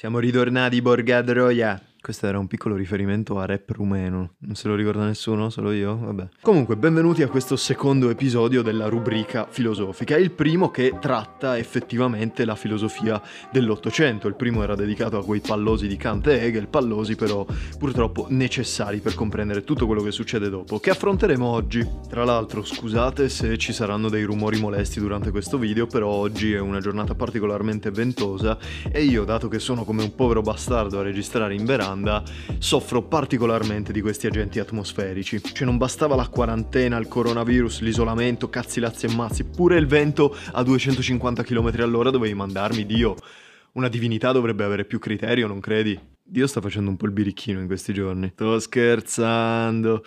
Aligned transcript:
Siamo 0.00 0.18
ritornati, 0.18 0.80
Borga 0.80 1.22
Troia. 1.22 1.89
Questo 2.02 2.26
era 2.26 2.38
un 2.38 2.46
piccolo 2.46 2.76
riferimento 2.76 3.38
a 3.38 3.44
rap 3.44 3.68
rumeno. 3.72 4.36
Non 4.38 4.54
se 4.54 4.68
lo 4.68 4.74
ricorda 4.74 5.04
nessuno, 5.04 5.50
solo 5.50 5.70
io? 5.70 5.98
Vabbè. 5.98 6.28
Comunque, 6.40 6.78
benvenuti 6.78 7.22
a 7.22 7.28
questo 7.28 7.56
secondo 7.56 8.08
episodio 8.08 8.62
della 8.62 8.88
rubrica 8.88 9.46
filosofica. 9.46 10.16
Il 10.16 10.30
primo 10.30 10.70
che 10.70 10.96
tratta 10.98 11.58
effettivamente 11.58 12.46
la 12.46 12.56
filosofia 12.56 13.20
dell'Ottocento. 13.52 14.28
Il 14.28 14.34
primo 14.34 14.62
era 14.62 14.74
dedicato 14.74 15.18
a 15.18 15.24
quei 15.24 15.40
pallosi 15.40 15.88
di 15.88 15.98
Kant 15.98 16.28
e 16.28 16.42
Hegel, 16.42 16.68
pallosi 16.68 17.16
però 17.16 17.44
purtroppo 17.78 18.26
necessari 18.30 19.00
per 19.00 19.14
comprendere 19.14 19.62
tutto 19.62 19.84
quello 19.84 20.00
che 20.00 20.10
succede 20.10 20.48
dopo, 20.48 20.78
che 20.78 20.88
affronteremo 20.88 21.44
oggi. 21.44 21.86
Tra 22.08 22.24
l'altro, 22.24 22.64
scusate 22.64 23.28
se 23.28 23.58
ci 23.58 23.74
saranno 23.74 24.08
dei 24.08 24.24
rumori 24.24 24.58
molesti 24.58 25.00
durante 25.00 25.30
questo 25.30 25.58
video, 25.58 25.86
però 25.86 26.08
oggi 26.08 26.54
è 26.54 26.60
una 26.60 26.80
giornata 26.80 27.14
particolarmente 27.14 27.90
ventosa 27.90 28.56
e 28.90 29.02
io, 29.02 29.24
dato 29.24 29.48
che 29.48 29.58
sono 29.58 29.84
come 29.84 30.02
un 30.02 30.14
povero 30.14 30.40
bastardo 30.40 30.98
a 30.98 31.02
registrare 31.02 31.54
in 31.54 31.66
verano, 31.66 31.88
veranda, 31.90 32.22
soffro 32.58 33.02
particolarmente 33.02 33.92
di 33.92 34.00
questi 34.00 34.26
agenti 34.26 34.58
atmosferici. 34.58 35.40
Cioè 35.42 35.66
non 35.66 35.76
bastava 35.76 36.14
la 36.14 36.28
quarantena, 36.28 36.96
il 36.98 37.08
coronavirus, 37.08 37.80
l'isolamento, 37.80 38.48
cazzi 38.48 38.80
lazzi 38.80 39.06
e 39.06 39.14
mazzi, 39.14 39.44
pure 39.44 39.76
il 39.76 39.86
vento 39.86 40.36
a 40.52 40.62
250 40.62 41.42
km 41.42 41.72
all'ora 41.80 42.10
dovevi 42.10 42.34
mandarmi, 42.34 42.86
Dio. 42.86 43.16
Una 43.72 43.88
divinità 43.88 44.32
dovrebbe 44.32 44.64
avere 44.64 44.84
più 44.84 44.98
criterio, 44.98 45.46
non 45.46 45.60
credi? 45.60 45.98
Dio 46.22 46.46
sta 46.46 46.60
facendo 46.60 46.90
un 46.90 46.96
po' 46.96 47.06
il 47.06 47.12
birichino 47.12 47.60
in 47.60 47.66
questi 47.66 47.92
giorni. 47.92 48.30
Sto 48.34 48.58
scherzando. 48.58 50.04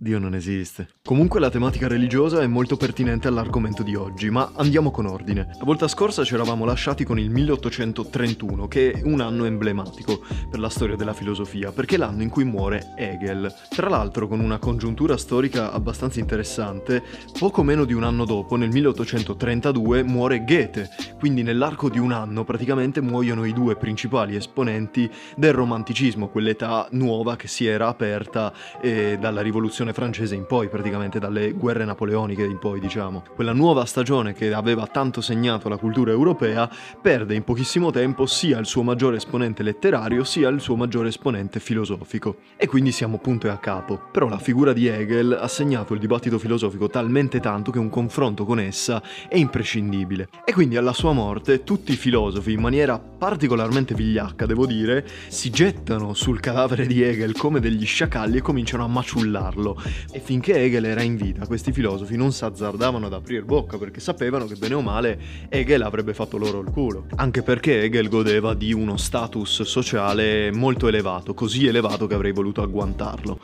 Dio 0.00 0.20
non 0.20 0.36
esiste. 0.36 0.90
Comunque 1.04 1.40
la 1.40 1.50
tematica 1.50 1.88
religiosa 1.88 2.40
è 2.40 2.46
molto 2.46 2.76
pertinente 2.76 3.26
all'argomento 3.26 3.82
di 3.82 3.96
oggi, 3.96 4.30
ma 4.30 4.52
andiamo 4.54 4.92
con 4.92 5.06
ordine. 5.06 5.48
La 5.58 5.64
volta 5.64 5.88
scorsa 5.88 6.22
ci 6.22 6.34
eravamo 6.34 6.64
lasciati 6.64 7.02
con 7.02 7.18
il 7.18 7.30
1831, 7.30 8.68
che 8.68 8.92
è 8.92 9.00
un 9.02 9.20
anno 9.20 9.44
emblematico 9.44 10.20
per 10.48 10.60
la 10.60 10.68
storia 10.68 10.94
della 10.94 11.14
filosofia, 11.14 11.72
perché 11.72 11.96
è 11.96 11.98
l'anno 11.98 12.22
in 12.22 12.28
cui 12.28 12.44
muore 12.44 12.92
Hegel. 12.96 13.52
Tra 13.70 13.88
l'altro 13.88 14.28
con 14.28 14.38
una 14.38 14.58
congiuntura 14.58 15.16
storica 15.16 15.72
abbastanza 15.72 16.20
interessante, 16.20 17.02
poco 17.36 17.64
meno 17.64 17.84
di 17.84 17.92
un 17.92 18.04
anno 18.04 18.24
dopo, 18.24 18.54
nel 18.54 18.70
1832, 18.70 20.04
muore 20.04 20.44
Goethe, 20.44 20.90
quindi 21.18 21.42
nell'arco 21.42 21.88
di 21.88 21.98
un 21.98 22.12
anno 22.12 22.44
praticamente 22.44 23.00
muoiono 23.00 23.44
i 23.44 23.52
due 23.52 23.74
principali 23.74 24.36
esponenti 24.36 25.10
del 25.34 25.54
romanticismo, 25.54 26.28
quell'età 26.28 26.86
nuova 26.92 27.34
che 27.34 27.48
si 27.48 27.66
era 27.66 27.88
aperta 27.88 28.52
eh, 28.80 29.18
dalla 29.18 29.40
rivoluzione 29.40 29.86
rivoluzione 29.88 29.92
francese 29.92 30.34
in 30.34 30.46
poi, 30.46 30.68
praticamente 30.68 31.18
dalle 31.18 31.52
guerre 31.52 31.84
napoleoniche 31.84 32.44
in 32.44 32.58
poi, 32.58 32.80
diciamo. 32.80 33.24
Quella 33.34 33.52
nuova 33.52 33.84
stagione 33.84 34.32
che 34.32 34.52
aveva 34.52 34.86
tanto 34.86 35.20
segnato 35.20 35.68
la 35.68 35.76
cultura 35.76 36.10
europea 36.10 36.70
perde 37.00 37.34
in 37.34 37.44
pochissimo 37.44 37.90
tempo 37.90 38.26
sia 38.26 38.58
il 38.58 38.66
suo 38.66 38.82
maggiore 38.82 39.16
esponente 39.16 39.62
letterario 39.62 40.24
sia 40.24 40.48
il 40.48 40.60
suo 40.60 40.76
maggiore 40.76 41.08
esponente 41.08 41.60
filosofico. 41.60 42.36
E 42.56 42.66
quindi 42.66 42.92
siamo 42.92 43.18
punto 43.18 43.46
e 43.46 43.50
a 43.50 43.58
capo. 43.58 44.00
Però 44.12 44.28
la 44.28 44.38
figura 44.38 44.72
di 44.72 44.86
Hegel 44.86 45.36
ha 45.38 45.48
segnato 45.48 45.94
il 45.94 46.00
dibattito 46.00 46.38
filosofico 46.38 46.88
talmente 46.88 47.40
tanto 47.40 47.70
che 47.70 47.78
un 47.78 47.90
confronto 47.90 48.44
con 48.44 48.60
essa 48.60 49.02
è 49.28 49.36
imprescindibile. 49.36 50.28
E 50.44 50.52
quindi 50.52 50.76
alla 50.76 50.92
sua 50.92 51.12
morte 51.12 51.64
tutti 51.64 51.92
i 51.92 51.96
filosofi, 51.96 52.52
in 52.52 52.60
maniera 52.60 52.98
particolarmente 52.98 53.94
vigliacca, 53.94 54.46
devo 54.46 54.66
dire, 54.66 55.06
si 55.28 55.50
gettano 55.50 56.14
sul 56.14 56.40
cadavere 56.40 56.86
di 56.86 57.02
Hegel 57.02 57.36
come 57.36 57.60
degli 57.60 57.84
sciacalli 57.84 58.38
e 58.38 58.42
cominciano 58.42 58.84
a 58.84 58.88
maciullarlo 58.88 59.77
e 60.10 60.20
finché 60.20 60.62
Hegel 60.62 60.84
era 60.84 61.02
in 61.02 61.16
vita, 61.16 61.46
questi 61.46 61.72
filosofi 61.72 62.16
non 62.16 62.32
s'azzardavano 62.32 63.06
ad 63.06 63.12
aprire 63.12 63.42
bocca 63.42 63.78
perché 63.78 64.00
sapevano 64.00 64.46
che 64.46 64.56
bene 64.56 64.74
o 64.74 64.80
male 64.80 65.18
Hegel 65.48 65.82
avrebbe 65.82 66.14
fatto 66.14 66.36
loro 66.36 66.60
il 66.60 66.70
culo. 66.70 67.06
Anche 67.16 67.42
perché 67.42 67.82
Hegel 67.82 68.08
godeva 68.08 68.54
di 68.54 68.72
uno 68.72 68.96
status 68.96 69.62
sociale 69.62 70.50
molto 70.52 70.88
elevato, 70.88 71.34
così 71.34 71.66
elevato 71.66 72.06
che 72.06 72.14
avrei 72.14 72.32
voluto 72.32 72.62
agguantarlo. 72.62 73.40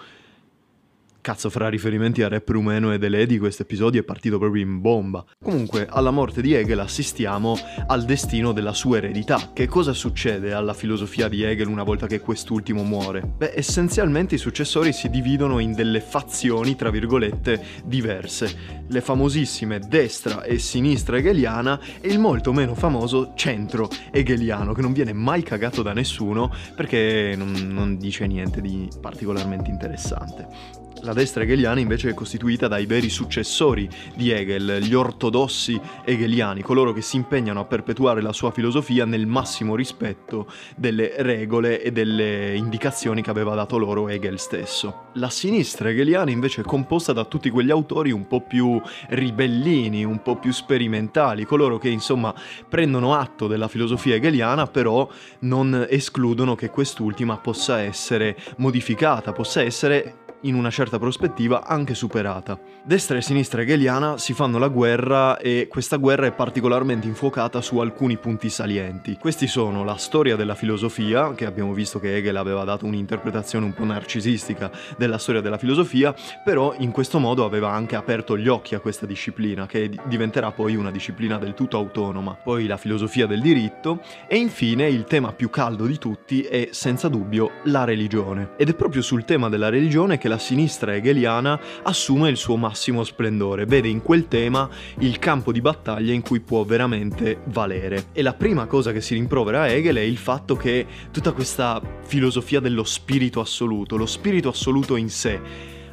Cazzo, 1.24 1.48
fra 1.48 1.70
riferimenti 1.70 2.20
a 2.20 2.28
rap 2.28 2.46
rumeno 2.50 2.92
ed 2.92 3.02
eledi, 3.02 3.38
questo 3.38 3.62
episodio 3.62 4.02
è 4.02 4.04
partito 4.04 4.36
proprio 4.36 4.62
in 4.62 4.82
bomba. 4.82 5.24
Comunque, 5.42 5.86
alla 5.88 6.10
morte 6.10 6.42
di 6.42 6.52
Hegel 6.52 6.80
assistiamo 6.80 7.56
al 7.86 8.04
destino 8.04 8.52
della 8.52 8.74
sua 8.74 8.98
eredità. 8.98 9.52
Che 9.54 9.66
cosa 9.66 9.94
succede 9.94 10.52
alla 10.52 10.74
filosofia 10.74 11.26
di 11.28 11.42
Hegel 11.42 11.68
una 11.68 11.82
volta 11.82 12.06
che 12.06 12.20
quest'ultimo 12.20 12.82
muore? 12.82 13.22
Beh, 13.22 13.52
essenzialmente 13.54 14.34
i 14.34 14.38
successori 14.38 14.92
si 14.92 15.08
dividono 15.08 15.60
in 15.60 15.72
delle 15.72 16.02
fazioni, 16.02 16.76
tra 16.76 16.90
virgolette, 16.90 17.58
diverse. 17.86 18.82
Le 18.86 19.00
famosissime 19.00 19.78
destra 19.78 20.42
e 20.42 20.58
sinistra 20.58 21.16
hegeliana 21.16 21.80
e 22.02 22.08
il 22.08 22.18
molto 22.18 22.52
meno 22.52 22.74
famoso 22.74 23.32
centro 23.34 23.88
hegeliano, 24.10 24.74
che 24.74 24.82
non 24.82 24.92
viene 24.92 25.14
mai 25.14 25.42
cagato 25.42 25.80
da 25.80 25.94
nessuno 25.94 26.52
perché 26.76 27.32
non, 27.34 27.50
non 27.70 27.96
dice 27.96 28.26
niente 28.26 28.60
di 28.60 28.90
particolarmente 29.00 29.70
interessante. 29.70 30.82
La 31.02 31.12
destra 31.12 31.42
hegeliana 31.42 31.80
invece 31.80 32.08
è 32.08 32.14
costituita 32.14 32.66
dai 32.66 32.86
veri 32.86 33.10
successori 33.10 33.86
di 34.14 34.30
Hegel, 34.30 34.78
gli 34.78 34.94
ortodossi 34.94 35.78
hegeliani, 36.02 36.62
coloro 36.62 36.94
che 36.94 37.02
si 37.02 37.16
impegnano 37.16 37.60
a 37.60 37.64
perpetuare 37.66 38.22
la 38.22 38.32
sua 38.32 38.50
filosofia 38.50 39.04
nel 39.04 39.26
massimo 39.26 39.76
rispetto 39.76 40.46
delle 40.76 41.14
regole 41.18 41.82
e 41.82 41.92
delle 41.92 42.54
indicazioni 42.56 43.20
che 43.20 43.28
aveva 43.28 43.54
dato 43.54 43.76
loro 43.76 44.08
Hegel 44.08 44.38
stesso. 44.38 45.10
La 45.14 45.28
sinistra 45.28 45.90
hegeliana 45.90 46.30
invece 46.30 46.62
è 46.62 46.64
composta 46.64 47.12
da 47.12 47.26
tutti 47.26 47.50
quegli 47.50 47.70
autori 47.70 48.10
un 48.10 48.26
po' 48.26 48.40
più 48.40 48.80
ribellini, 49.08 50.04
un 50.04 50.22
po' 50.22 50.36
più 50.36 50.52
sperimentali, 50.52 51.44
coloro 51.44 51.76
che 51.76 51.90
insomma 51.90 52.34
prendono 52.66 53.14
atto 53.14 53.46
della 53.46 53.68
filosofia 53.68 54.14
hegeliana 54.14 54.66
però 54.68 55.06
non 55.40 55.86
escludono 55.88 56.54
che 56.54 56.70
quest'ultima 56.70 57.36
possa 57.36 57.80
essere 57.80 58.38
modificata, 58.56 59.32
possa 59.32 59.60
essere 59.60 60.22
in 60.44 60.54
una 60.54 60.70
certa 60.70 60.98
prospettiva 60.98 61.66
anche 61.66 61.94
superata. 61.94 62.58
Destra 62.86 63.16
e 63.16 63.22
sinistra 63.22 63.62
hegeliana 63.62 64.18
si 64.18 64.34
fanno 64.34 64.58
la 64.58 64.68
guerra 64.68 65.38
e 65.38 65.68
questa 65.70 65.96
guerra 65.96 66.26
è 66.26 66.32
particolarmente 66.32 67.06
infuocata 67.06 67.62
su 67.62 67.78
alcuni 67.78 68.18
punti 68.18 68.50
salienti. 68.50 69.16
Questi 69.18 69.46
sono 69.46 69.84
la 69.84 69.96
storia 69.96 70.36
della 70.36 70.54
filosofia, 70.54 71.32
che 71.32 71.46
abbiamo 71.46 71.72
visto 71.72 71.98
che 71.98 72.14
Hegel 72.14 72.36
aveva 72.36 72.62
dato 72.64 72.84
un'interpretazione 72.84 73.64
un 73.64 73.72
po' 73.72 73.84
narcisistica 73.84 74.70
della 74.98 75.16
storia 75.16 75.40
della 75.40 75.56
filosofia, 75.56 76.14
però 76.44 76.74
in 76.76 76.90
questo 76.90 77.18
modo 77.18 77.46
aveva 77.46 77.70
anche 77.70 77.96
aperto 77.96 78.36
gli 78.36 78.48
occhi 78.48 78.74
a 78.74 78.80
questa 78.80 79.06
disciplina, 79.06 79.64
che 79.64 79.90
diventerà 80.04 80.52
poi 80.52 80.76
una 80.76 80.90
disciplina 80.90 81.38
del 81.38 81.54
tutto 81.54 81.78
autonoma. 81.78 82.34
Poi 82.34 82.66
la 82.66 82.76
filosofia 82.76 83.26
del 83.26 83.40
diritto 83.40 84.02
e 84.28 84.36
infine 84.36 84.86
il 84.90 85.04
tema 85.04 85.32
più 85.32 85.48
caldo 85.48 85.86
di 85.86 85.96
tutti 85.96 86.42
è 86.42 86.68
senza 86.72 87.08
dubbio 87.08 87.50
la 87.62 87.84
religione. 87.84 88.50
Ed 88.58 88.68
è 88.68 88.74
proprio 88.74 89.00
sul 89.00 89.24
tema 89.24 89.48
della 89.48 89.70
religione 89.70 90.18
che 90.18 90.28
la 90.28 90.36
sinistra 90.36 90.94
hegeliana 90.94 91.58
assume 91.82 92.28
il 92.28 92.36
suo 92.36 92.56
massimo 92.56 92.72
splendore, 92.74 93.66
vede 93.66 93.88
in 93.88 94.02
quel 94.02 94.28
tema 94.28 94.68
il 94.98 95.18
campo 95.18 95.52
di 95.52 95.60
battaglia 95.60 96.12
in 96.12 96.22
cui 96.22 96.40
può 96.40 96.64
veramente 96.64 97.38
valere. 97.46 98.06
E 98.12 98.22
la 98.22 98.34
prima 98.34 98.66
cosa 98.66 98.92
che 98.92 99.00
si 99.00 99.14
rimprovera 99.14 99.62
a 99.62 99.68
Hegel 99.68 99.96
è 99.96 100.00
il 100.00 100.18
fatto 100.18 100.56
che 100.56 100.86
tutta 101.10 101.32
questa 101.32 101.80
filosofia 102.04 102.60
dello 102.60 102.84
spirito 102.84 103.40
assoluto, 103.40 103.96
lo 103.96 104.06
spirito 104.06 104.48
assoluto 104.48 104.96
in 104.96 105.08
sé, 105.08 105.40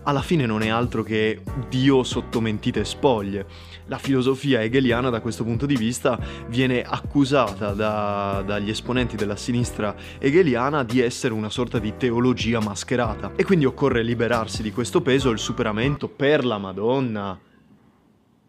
alla 0.03 0.21
fine 0.21 0.45
non 0.45 0.63
è 0.63 0.69
altro 0.69 1.03
che 1.03 1.41
Dio 1.69 2.03
sotto 2.03 2.41
mentite 2.41 2.83
spoglie. 2.83 3.45
La 3.85 3.97
filosofia 3.97 4.61
hegeliana 4.61 5.09
da 5.09 5.21
questo 5.21 5.43
punto 5.43 5.65
di 5.65 5.75
vista 5.75 6.19
viene 6.47 6.81
accusata 6.83 7.73
da, 7.73 8.43
dagli 8.45 8.69
esponenti 8.69 9.15
della 9.15 9.35
sinistra 9.35 9.95
hegeliana 10.17 10.83
di 10.83 10.99
essere 10.99 11.33
una 11.33 11.49
sorta 11.49 11.79
di 11.79 11.93
teologia 11.97 12.59
mascherata 12.59 13.33
e 13.35 13.43
quindi 13.43 13.65
occorre 13.65 14.03
liberarsi 14.03 14.61
di 14.61 14.71
questo 14.71 15.01
peso, 15.01 15.29
il 15.29 15.39
superamento 15.39 16.07
per 16.07 16.45
la 16.45 16.57
Madonna. 16.57 17.39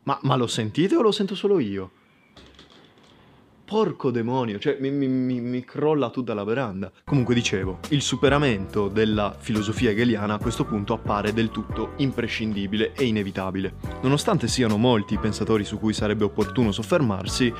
Ma, 0.04 0.18
ma 0.22 0.36
lo 0.36 0.46
sentite 0.46 0.96
o 0.96 1.02
lo 1.02 1.12
sento 1.12 1.34
solo 1.34 1.58
io? 1.58 1.90
Porco 3.64 4.10
demonio, 4.10 4.58
cioè 4.58 4.76
mi, 4.80 4.90
mi, 4.90 5.06
mi, 5.08 5.40
mi, 5.40 5.64
crolla 5.64 6.10
tutta 6.10 6.34
la 6.34 6.44
veranda. 6.44 6.90
Comunque 7.04 7.34
dicevo, 7.34 7.80
il 7.88 8.02
superamento 8.02 8.88
della 8.88 9.34
filosofia 9.38 9.90
hegeliana 9.90 10.34
a 10.34 10.38
questo 10.38 10.64
punto 10.64 10.92
appare 10.92 11.32
del 11.32 11.50
tutto 11.50 11.92
imprescindibile 11.96 12.92
e 12.92 13.04
inevitabile. 13.04 13.74
Nonostante 14.02 14.48
siano 14.48 14.76
molti 14.76 15.14
i 15.14 15.18
pensatori 15.18 15.64
su 15.64 15.78
cui 15.78 15.92
sarebbe 15.92 16.24
opportuno 16.24 16.72
soffermarsi, 16.72 17.52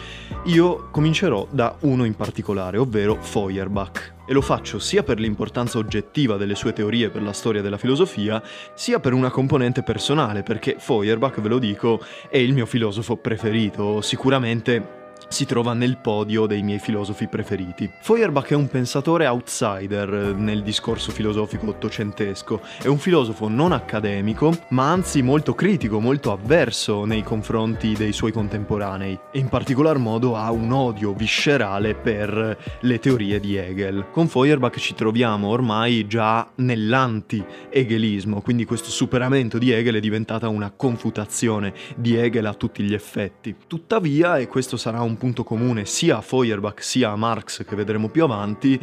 io 0.44 0.88
comincerò 0.90 1.46
da 1.50 1.76
uno 1.80 2.04
in 2.04 2.14
particolare, 2.14 2.78
ovvero 2.78 3.16
Feuerbach. 3.20 4.14
E 4.26 4.32
lo 4.32 4.40
faccio 4.40 4.78
sia 4.78 5.02
per 5.02 5.18
l'importanza 5.18 5.78
oggettiva 5.78 6.36
delle 6.36 6.54
sue 6.54 6.72
teorie 6.72 7.10
per 7.10 7.22
la 7.22 7.32
storia 7.32 7.60
della 7.60 7.76
filosofia, 7.76 8.42
sia 8.74 9.00
per 9.00 9.12
una 9.12 9.30
componente 9.30 9.82
personale, 9.82 10.42
perché 10.42 10.76
Feuerbach, 10.78 11.40
ve 11.40 11.48
lo 11.48 11.58
dico, 11.58 12.00
è 12.28 12.38
il 12.38 12.52
mio 12.52 12.66
filosofo 12.66 13.16
preferito, 13.16 14.00
sicuramente 14.00 15.00
si 15.28 15.46
trova 15.46 15.72
nel 15.72 15.96
podio 15.98 16.46
dei 16.46 16.62
miei 16.62 16.78
filosofi 16.78 17.26
preferiti. 17.26 17.90
Feuerbach 18.00 18.50
è 18.50 18.54
un 18.54 18.68
pensatore 18.68 19.26
outsider 19.26 20.34
nel 20.34 20.62
discorso 20.62 21.10
filosofico 21.10 21.68
ottocentesco, 21.68 22.60
è 22.82 22.86
un 22.88 22.98
filosofo 22.98 23.48
non 23.48 23.72
accademico, 23.72 24.52
ma 24.68 24.90
anzi 24.90 25.22
molto 25.22 25.54
critico, 25.54 26.00
molto 26.00 26.32
avverso 26.32 27.04
nei 27.04 27.22
confronti 27.22 27.94
dei 27.94 28.12
suoi 28.12 28.32
contemporanei 28.32 29.18
e 29.30 29.38
in 29.38 29.48
particolar 29.48 29.98
modo 29.98 30.36
ha 30.36 30.50
un 30.50 30.72
odio 30.72 31.12
viscerale 31.12 31.94
per 31.94 32.58
le 32.80 32.98
teorie 32.98 33.40
di 33.40 33.56
Hegel. 33.56 34.06
Con 34.10 34.28
Feuerbach 34.28 34.78
ci 34.78 34.94
troviamo 34.94 35.48
ormai 35.48 36.06
già 36.06 36.48
nell'anti-hegelismo, 36.56 38.40
quindi 38.40 38.64
questo 38.64 38.90
superamento 38.90 39.58
di 39.58 39.70
Hegel 39.70 39.96
è 39.96 40.00
diventata 40.00 40.48
una 40.48 40.70
confutazione 40.70 41.72
di 41.96 42.16
Hegel 42.16 42.46
a 42.46 42.54
tutti 42.54 42.82
gli 42.82 42.94
effetti. 42.94 43.54
Tuttavia, 43.66 44.38
e 44.38 44.46
questo 44.46 44.76
sarà 44.76 45.00
un 45.00 45.11
punto 45.16 45.44
comune 45.44 45.84
sia 45.84 46.18
a 46.18 46.20
Feuerbach 46.20 46.82
sia 46.82 47.10
a 47.10 47.16
Marx 47.16 47.64
che 47.64 47.76
vedremo 47.76 48.08
più 48.08 48.24
avanti, 48.24 48.80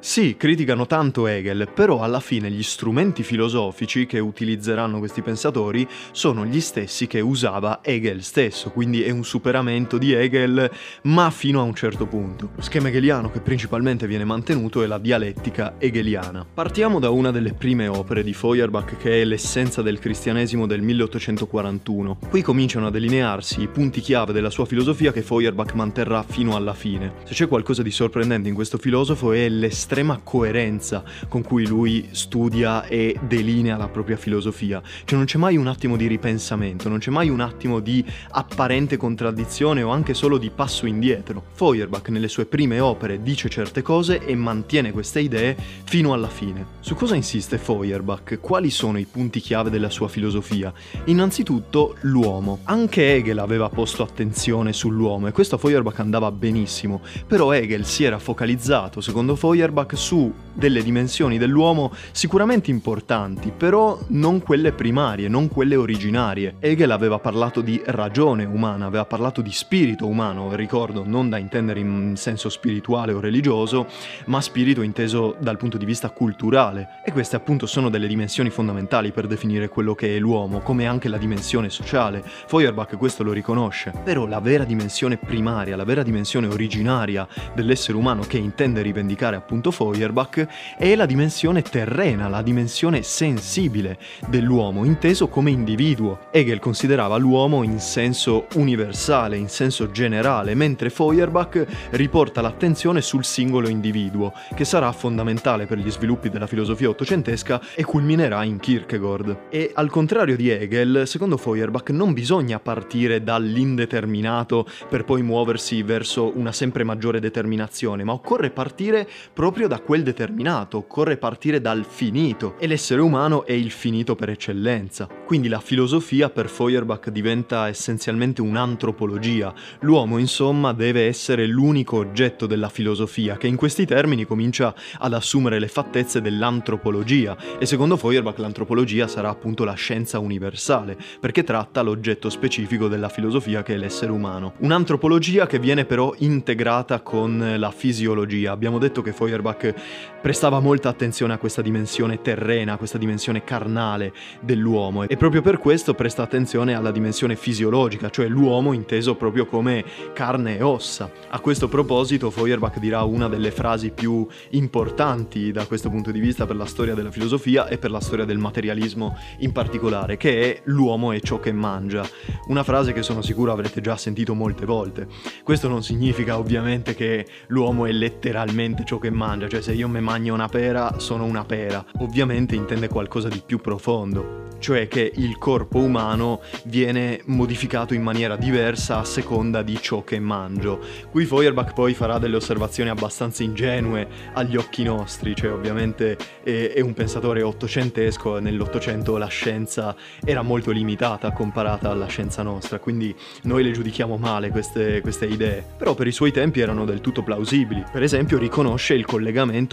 sì, 0.00 0.36
criticano 0.38 0.86
tanto 0.86 1.26
Hegel, 1.26 1.68
però 1.74 2.02
alla 2.02 2.20
fine 2.20 2.52
gli 2.52 2.62
strumenti 2.62 3.24
filosofici 3.24 4.06
che 4.06 4.20
utilizzeranno 4.20 5.00
questi 5.00 5.22
pensatori 5.22 5.86
sono 6.12 6.46
gli 6.46 6.60
stessi 6.60 7.08
che 7.08 7.18
usava 7.18 7.80
Hegel 7.82 8.22
stesso, 8.22 8.70
quindi 8.70 9.02
è 9.02 9.10
un 9.10 9.24
superamento 9.24 9.98
di 9.98 10.12
Hegel, 10.12 10.70
ma 11.02 11.30
fino 11.30 11.58
a 11.58 11.64
un 11.64 11.74
certo 11.74 12.06
punto. 12.06 12.50
Lo 12.54 12.62
schema 12.62 12.88
hegeliano 12.88 13.28
che 13.28 13.40
principalmente 13.40 14.06
viene 14.06 14.24
mantenuto 14.24 14.84
è 14.84 14.86
la 14.86 14.98
dialettica 14.98 15.74
hegeliana. 15.78 16.46
Partiamo 16.54 17.00
da 17.00 17.10
una 17.10 17.32
delle 17.32 17.52
prime 17.52 17.88
opere 17.88 18.22
di 18.22 18.32
Feuerbach 18.32 18.98
che 18.98 19.20
è 19.20 19.24
l'essenza 19.24 19.82
del 19.82 19.98
cristianesimo 19.98 20.66
del 20.68 20.80
1841. 20.80 22.18
Qui 22.30 22.42
cominciano 22.42 22.86
a 22.86 22.90
delinearsi 22.90 23.62
i 23.62 23.68
punti 23.68 24.00
chiave 24.00 24.32
della 24.32 24.50
sua 24.50 24.64
filosofia 24.64 25.12
che 25.12 25.22
Feuerbach 25.22 25.74
manterrà 25.74 26.22
fino 26.22 26.54
alla 26.54 26.74
fine. 26.74 27.14
Se 27.24 27.34
c'è 27.34 27.48
qualcosa 27.48 27.82
di 27.82 27.90
sorprendente 27.90 28.48
in 28.48 28.54
questo 28.54 28.78
filosofo 28.78 29.32
è 29.32 29.48
l'essenza 29.48 29.86
estrema 29.88 30.20
coerenza 30.22 31.02
con 31.28 31.42
cui 31.42 31.66
lui 31.66 32.08
studia 32.10 32.84
e 32.84 33.18
delinea 33.22 33.78
la 33.78 33.88
propria 33.88 34.18
filosofia. 34.18 34.82
Cioè 35.04 35.16
non 35.16 35.24
c'è 35.24 35.38
mai 35.38 35.56
un 35.56 35.66
attimo 35.66 35.96
di 35.96 36.06
ripensamento, 36.06 36.90
non 36.90 36.98
c'è 36.98 37.10
mai 37.10 37.30
un 37.30 37.40
attimo 37.40 37.80
di 37.80 38.04
apparente 38.32 38.98
contraddizione 38.98 39.82
o 39.82 39.88
anche 39.88 40.12
solo 40.12 40.36
di 40.36 40.50
passo 40.50 40.84
indietro. 40.84 41.42
Feuerbach 41.54 42.10
nelle 42.10 42.28
sue 42.28 42.44
prime 42.44 42.80
opere 42.80 43.22
dice 43.22 43.48
certe 43.48 43.80
cose 43.80 44.22
e 44.22 44.34
mantiene 44.34 44.92
queste 44.92 45.20
idee 45.20 45.56
fino 45.84 46.12
alla 46.12 46.28
fine. 46.28 46.66
Su 46.80 46.94
cosa 46.94 47.14
insiste 47.14 47.56
Feuerbach? 47.56 48.40
Quali 48.42 48.68
sono 48.68 48.98
i 48.98 49.06
punti 49.10 49.40
chiave 49.40 49.70
della 49.70 49.88
sua 49.88 50.08
filosofia? 50.08 50.70
Innanzitutto 51.04 51.96
l'uomo. 52.02 52.58
Anche 52.64 53.14
Hegel 53.14 53.38
aveva 53.38 53.70
posto 53.70 54.02
attenzione 54.02 54.74
sull'uomo 54.74 55.28
e 55.28 55.32
questo 55.32 55.54
a 55.54 55.58
Feuerbach 55.58 55.98
andava 56.00 56.30
benissimo, 56.30 57.00
però 57.26 57.52
Hegel 57.52 57.86
si 57.86 58.04
era 58.04 58.18
focalizzato, 58.18 59.00
secondo 59.00 59.34
Feuerbach, 59.34 59.76
Feuerbach 59.78 59.96
su 59.96 60.32
delle 60.58 60.82
dimensioni 60.82 61.38
dell'uomo 61.38 61.92
sicuramente 62.10 62.68
importanti, 62.72 63.52
però 63.56 63.96
non 64.08 64.42
quelle 64.42 64.72
primarie, 64.72 65.28
non 65.28 65.46
quelle 65.46 65.76
originarie. 65.76 66.56
Hegel 66.58 66.90
aveva 66.90 67.20
parlato 67.20 67.60
di 67.60 67.80
ragione 67.86 68.44
umana, 68.44 68.86
aveva 68.86 69.04
parlato 69.04 69.40
di 69.40 69.52
spirito 69.52 70.08
umano, 70.08 70.52
ricordo, 70.56 71.04
non 71.06 71.28
da 71.28 71.38
intendere 71.38 71.78
in 71.78 72.14
senso 72.16 72.48
spirituale 72.48 73.12
o 73.12 73.20
religioso, 73.20 73.86
ma 74.24 74.40
spirito 74.40 74.82
inteso 74.82 75.36
dal 75.38 75.56
punto 75.56 75.78
di 75.78 75.84
vista 75.84 76.10
culturale. 76.10 76.88
E 77.04 77.12
queste 77.12 77.36
appunto 77.36 77.66
sono 77.66 77.88
delle 77.88 78.08
dimensioni 78.08 78.50
fondamentali 78.50 79.12
per 79.12 79.28
definire 79.28 79.68
quello 79.68 79.94
che 79.94 80.16
è 80.16 80.18
l'uomo, 80.18 80.58
come 80.58 80.88
anche 80.88 81.08
la 81.08 81.18
dimensione 81.18 81.70
sociale. 81.70 82.24
Feuerbach 82.24 82.96
questo 82.96 83.22
lo 83.22 83.30
riconosce. 83.30 83.92
Però 84.02 84.26
la 84.26 84.40
vera 84.40 84.64
dimensione 84.64 85.18
primaria, 85.18 85.76
la 85.76 85.84
vera 85.84 86.02
dimensione 86.02 86.48
originaria 86.48 87.28
dell'essere 87.54 87.96
umano 87.96 88.22
che 88.22 88.38
intende 88.38 88.82
rivendicare 88.82 89.36
appunto 89.36 89.67
detto 89.68 89.70
Feuerbach, 89.70 90.46
è 90.76 90.94
la 90.94 91.06
dimensione 91.06 91.62
terrena, 91.62 92.28
la 92.28 92.42
dimensione 92.42 93.02
sensibile 93.02 93.98
dell'uomo, 94.28 94.84
inteso 94.84 95.28
come 95.28 95.50
individuo. 95.50 96.18
Hegel 96.30 96.58
considerava 96.58 97.16
l'uomo 97.16 97.62
in 97.62 97.78
senso 97.78 98.46
universale, 98.54 99.36
in 99.36 99.48
senso 99.48 99.90
generale, 99.90 100.54
mentre 100.54 100.90
Feuerbach 100.90 101.66
riporta 101.90 102.40
l'attenzione 102.40 103.00
sul 103.00 103.24
singolo 103.24 103.68
individuo, 103.68 104.32
che 104.54 104.64
sarà 104.64 104.90
fondamentale 104.92 105.66
per 105.66 105.78
gli 105.78 105.90
sviluppi 105.90 106.30
della 106.30 106.46
filosofia 106.46 106.88
ottocentesca 106.88 107.60
e 107.74 107.84
culminerà 107.84 108.44
in 108.44 108.58
Kierkegaard. 108.58 109.36
E 109.50 109.72
al 109.74 109.90
contrario 109.90 110.36
di 110.36 110.48
Hegel, 110.50 111.02
secondo 111.06 111.36
Feuerbach 111.36 111.90
non 111.90 112.12
bisogna 112.12 112.58
partire 112.58 113.22
dall'indeterminato 113.22 114.66
per 114.88 115.04
poi 115.04 115.22
muoversi 115.22 115.82
verso 115.82 116.32
una 116.36 116.52
sempre 116.52 116.84
maggiore 116.84 117.20
determinazione, 117.20 118.04
ma 118.04 118.12
occorre 118.12 118.50
partire 118.50 119.08
proprio 119.32 119.57
proprio 119.58 119.76
da 119.76 119.84
quel 119.84 120.04
determinato, 120.04 120.76
occorre 120.76 121.16
partire 121.16 121.60
dal 121.60 121.84
finito 121.84 122.54
e 122.60 122.68
l'essere 122.68 123.00
umano 123.00 123.44
è 123.44 123.50
il 123.50 123.72
finito 123.72 124.14
per 124.14 124.28
eccellenza. 124.28 125.08
Quindi 125.26 125.48
la 125.48 125.58
filosofia 125.58 126.30
per 126.30 126.48
Feuerbach 126.48 127.10
diventa 127.10 127.66
essenzialmente 127.66 128.40
un'antropologia. 128.40 129.52
L'uomo 129.80 130.18
insomma 130.18 130.72
deve 130.72 131.06
essere 131.06 131.44
l'unico 131.46 131.96
oggetto 131.96 132.46
della 132.46 132.68
filosofia 132.68 133.36
che 133.36 133.48
in 133.48 133.56
questi 133.56 133.84
termini 133.84 134.24
comincia 134.24 134.72
ad 134.96 135.12
assumere 135.12 135.58
le 135.58 135.66
fattezze 135.66 136.20
dell'antropologia 136.20 137.36
e 137.58 137.66
secondo 137.66 137.96
Feuerbach 137.96 138.38
l'antropologia 138.38 139.08
sarà 139.08 139.28
appunto 139.28 139.64
la 139.64 139.74
scienza 139.74 140.20
universale 140.20 140.96
perché 141.18 141.42
tratta 141.42 141.82
l'oggetto 141.82 142.30
specifico 142.30 142.86
della 142.86 143.08
filosofia 143.08 143.64
che 143.64 143.74
è 143.74 143.76
l'essere 143.76 144.12
umano. 144.12 144.52
Un'antropologia 144.60 145.48
che 145.48 145.58
viene 145.58 145.84
però 145.84 146.14
integrata 146.18 147.00
con 147.00 147.56
la 147.58 147.70
fisiologia. 147.72 148.52
Abbiamo 148.52 148.78
detto 148.78 149.02
che 149.02 149.12
Feuerbach 149.12 149.47
Feuerbach 149.48 149.74
prestava 150.20 150.58
molta 150.58 150.88
attenzione 150.88 151.32
a 151.32 151.38
questa 151.38 151.62
dimensione 151.62 152.20
terrena, 152.20 152.72
a 152.72 152.76
questa 152.76 152.98
dimensione 152.98 153.44
carnale 153.44 154.12
dell'uomo 154.40 155.04
e 155.04 155.16
proprio 155.16 155.42
per 155.42 155.58
questo 155.58 155.94
presta 155.94 156.22
attenzione 156.22 156.74
alla 156.74 156.90
dimensione 156.90 157.36
fisiologica, 157.36 158.10
cioè 158.10 158.26
l'uomo 158.26 158.72
inteso 158.72 159.14
proprio 159.14 159.46
come 159.46 159.84
carne 160.12 160.58
e 160.58 160.62
ossa. 160.62 161.10
A 161.28 161.38
questo 161.38 161.68
proposito 161.68 162.30
Feuerbach 162.30 162.78
dirà 162.78 163.04
una 163.04 163.28
delle 163.28 163.52
frasi 163.52 163.90
più 163.90 164.26
importanti 164.50 165.52
da 165.52 165.66
questo 165.66 165.88
punto 165.88 166.10
di 166.10 166.18
vista 166.18 166.46
per 166.46 166.56
la 166.56 166.66
storia 166.66 166.94
della 166.94 167.12
filosofia 167.12 167.68
e 167.68 167.78
per 167.78 167.92
la 167.92 168.00
storia 168.00 168.24
del 168.24 168.38
materialismo 168.38 169.16
in 169.38 169.52
particolare, 169.52 170.16
che 170.16 170.56
è 170.56 170.60
l'uomo 170.64 171.12
è 171.12 171.20
ciò 171.20 171.38
che 171.38 171.52
mangia. 171.52 172.04
Una 172.48 172.64
frase 172.64 172.92
che 172.92 173.02
sono 173.02 173.22
sicuro 173.22 173.52
avrete 173.52 173.80
già 173.80 173.96
sentito 173.96 174.34
molte 174.34 174.66
volte. 174.66 175.06
Questo 175.44 175.68
non 175.68 175.84
significa 175.84 176.38
ovviamente 176.38 176.94
che 176.94 177.24
l'uomo 177.48 177.86
è 177.86 177.92
letteralmente 177.92 178.84
ciò 178.84 178.98
che 178.98 179.10
mangia, 179.10 179.37
cioè 179.46 179.60
se 179.60 179.72
io 179.72 179.88
mi 179.88 180.00
mangio 180.00 180.34
una 180.34 180.48
pera 180.48 180.98
sono 180.98 181.24
una 181.24 181.44
pera. 181.44 181.84
Ovviamente 181.98 182.56
intende 182.56 182.88
qualcosa 182.88 183.28
di 183.28 183.42
più 183.44 183.60
profondo, 183.60 184.46
cioè 184.58 184.88
che 184.88 185.12
il 185.14 185.38
corpo 185.38 185.78
umano 185.78 186.40
viene 186.64 187.20
modificato 187.26 187.94
in 187.94 188.02
maniera 188.02 188.36
diversa 188.36 188.98
a 188.98 189.04
seconda 189.04 189.62
di 189.62 189.78
ciò 189.80 190.02
che 190.02 190.18
mangio. 190.18 190.80
Qui 191.10 191.24
Feuerbach 191.24 191.74
poi 191.74 191.94
farà 191.94 192.18
delle 192.18 192.36
osservazioni 192.36 192.90
abbastanza 192.90 193.42
ingenue 193.42 194.08
agli 194.32 194.56
occhi 194.56 194.82
nostri, 194.82 195.36
cioè 195.36 195.52
ovviamente 195.52 196.16
è, 196.42 196.72
è 196.74 196.80
un 196.80 196.94
pensatore 196.94 197.42
ottocentesco, 197.42 198.40
nell'Ottocento 198.40 199.16
la 199.16 199.26
scienza 199.28 199.94
era 200.24 200.42
molto 200.42 200.72
limitata 200.72 201.30
comparata 201.30 201.90
alla 201.90 202.06
scienza 202.06 202.42
nostra, 202.42 202.78
quindi 202.80 203.14
noi 203.42 203.62
le 203.62 203.70
giudichiamo 203.70 204.16
male 204.16 204.50
queste, 204.50 205.00
queste 205.00 205.26
idee, 205.26 205.64
però 205.76 205.94
per 205.94 206.06
i 206.06 206.12
suoi 206.12 206.32
tempi 206.32 206.60
erano 206.60 206.84
del 206.84 207.00
tutto 207.00 207.22
plausibili. 207.22 207.84
Per 207.92 208.02
esempio 208.02 208.38
riconosce 208.38 208.94
il 208.94 209.04
collegamento 209.04 209.26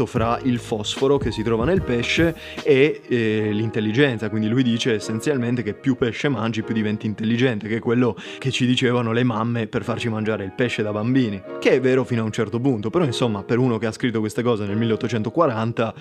fra 0.06 0.40
il 0.44 0.60
fosforo 0.60 1.18
che 1.18 1.32
si 1.32 1.44
trova 1.44 1.66
nel 1.66 1.82
pesce 1.82 2.36
e 2.64 3.02
eh, 3.08 3.50
l'intelligenza, 3.52 4.30
quindi 4.30 4.48
lui 4.48 4.64
dice 4.64 4.94
essenzialmente 4.94 5.64
che 5.64 5.74
più 5.74 5.96
pesce 5.96 6.30
mangi 6.30 6.64
più 6.64 6.74
diventi 6.74 7.06
intelligente, 7.06 7.68
che 7.68 7.78
è 7.78 7.80
quello 7.80 8.16
che 8.38 8.52
ci 8.52 8.66
dicevano 8.66 9.12
le 9.12 9.24
mamme 9.24 9.68
per 9.68 9.84
farci 9.84 10.10
mangiare 10.10 10.44
il 10.44 10.52
pesce 10.52 10.84
da 10.84 10.92
bambini, 10.92 11.42
che 11.60 11.72
è 11.72 11.80
vero 11.80 12.04
fino 12.04 12.22
a 12.22 12.26
un 12.26 12.32
certo 12.32 12.60
punto, 12.60 12.90
però 12.90 13.06
insomma 13.06 13.44
per 13.44 13.58
uno 13.58 13.78
che 13.78 13.86
ha 13.86 13.92
scritto 13.92 14.20
queste 14.20 14.44
cose 14.44 14.66
nel 14.66 14.78
1840 14.78 15.94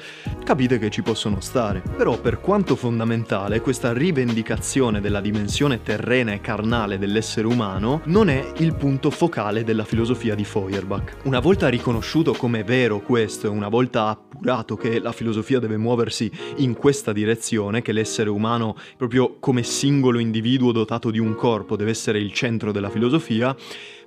capite 0.45 0.79
che 0.79 0.91
ci 0.91 1.03
possono 1.03 1.41
stare. 1.41 1.83
Però 1.97 2.19
per 2.19 2.41
quanto 2.41 2.77
fondamentale 2.77 3.61
questa 3.61 3.93
rivendicazione 3.93 5.01
della 5.01 5.21
dimensione 5.21 5.83
terrena 5.83 6.33
e 6.33 6.41
carnale 6.41 6.99
dell'essere 6.99 7.47
umano 7.47 8.01
non 8.05 8.29
è 8.29 8.53
il 8.59 8.75
punto 8.75 9.11
focale 9.11 9.65
della 9.65 9.85
filosofia 9.85 10.35
di 10.35 10.45
Feuerbach. 10.45 11.17
Una 11.25 11.41
volta 11.41 11.69
riconosciuto 11.69 12.33
come 12.33 12.65
vero 12.65 13.01
questo 13.01 13.44
e 13.47 13.51
una 13.51 13.69
volta 13.69 14.09
appurato 14.09 14.77
che 14.77 15.01
la 15.01 15.13
filosofia 15.13 15.59
deve 15.59 15.77
muoversi 15.77 16.31
in 16.57 16.75
questa 16.75 17.13
direzione, 17.13 17.83
che 17.83 17.93
l'essere 17.93 18.31
umano 18.31 18.77
proprio 18.97 19.37
come 19.39 19.63
singolo 19.63 20.19
individuo 20.19 20.73
dotato 20.73 21.11
di 21.11 21.19
un 21.19 21.35
corpo 21.35 21.77
deve 21.77 21.91
essere 21.91 22.19
il 22.19 22.33
centro 22.33 22.73
della 22.73 22.91
filosofia, 22.91 23.57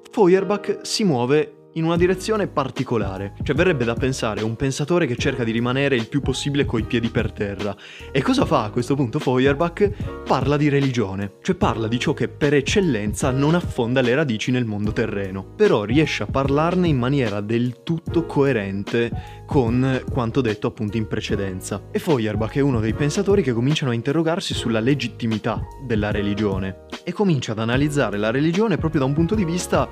Feuerbach 0.10 0.80
si 0.82 1.04
muove 1.04 1.57
in 1.78 1.86
una 1.86 1.96
direzione 1.96 2.48
particolare. 2.48 3.34
Cioè 3.42 3.56
verrebbe 3.56 3.86
da 3.86 3.94
pensare 3.94 4.44
un 4.44 4.56
pensatore 4.56 5.06
che 5.06 5.16
cerca 5.16 5.44
di 5.44 5.52
rimanere 5.52 5.96
il 5.96 6.08
più 6.08 6.22
possibile 6.22 6.66
coi 6.66 6.84
piedi 6.84 7.10
per 7.10 7.32
terra. 7.32 7.76
E 8.12 8.22
cosa 8.22 8.46
fa 8.46 8.64
a 8.64 8.70
questo 8.72 8.96
punto 8.96 9.20
Feuerbach? 9.20 10.24
Parla 10.26 10.58
di 10.58 10.70
religione, 10.70 11.34
cioè 11.42 11.56
parla 11.56 11.88
di 11.88 12.00
ciò 12.00 12.14
che 12.14 12.28
per 12.28 12.54
eccellenza 12.54 13.32
non 13.32 13.56
affonda 13.56 14.02
le 14.02 14.16
radici 14.16 14.52
nel 14.52 14.66
mondo 14.66 14.92
terreno, 14.92 15.44
però 15.56 15.84
riesce 15.84 16.24
a 16.24 16.28
parlarne 16.28 16.88
in 16.88 16.98
maniera 16.98 17.42
del 17.42 17.84
tutto 17.84 18.26
coerente 18.26 19.46
con 19.46 20.04
quanto 20.12 20.42
detto 20.42 20.68
appunto 20.68 20.98
in 20.98 21.08
precedenza. 21.08 21.84
E 21.92 22.00
Feuerbach 22.00 22.56
è 22.56 22.60
uno 22.60 22.80
dei 22.80 22.94
pensatori 22.94 23.42
che 23.42 23.54
cominciano 23.54 23.92
a 23.92 23.96
interrogarsi 23.96 24.54
sulla 24.54 24.80
legittimità 24.80 25.62
della 25.86 26.12
religione 26.12 26.86
e 27.04 27.14
comincia 27.14 27.54
ad 27.54 27.60
analizzare 27.60 28.18
la 28.18 28.32
religione 28.32 28.78
proprio 28.78 29.00
da 29.02 29.06
un 29.06 29.14
punto 29.14 29.36
di 29.36 29.46
vista 29.46 29.88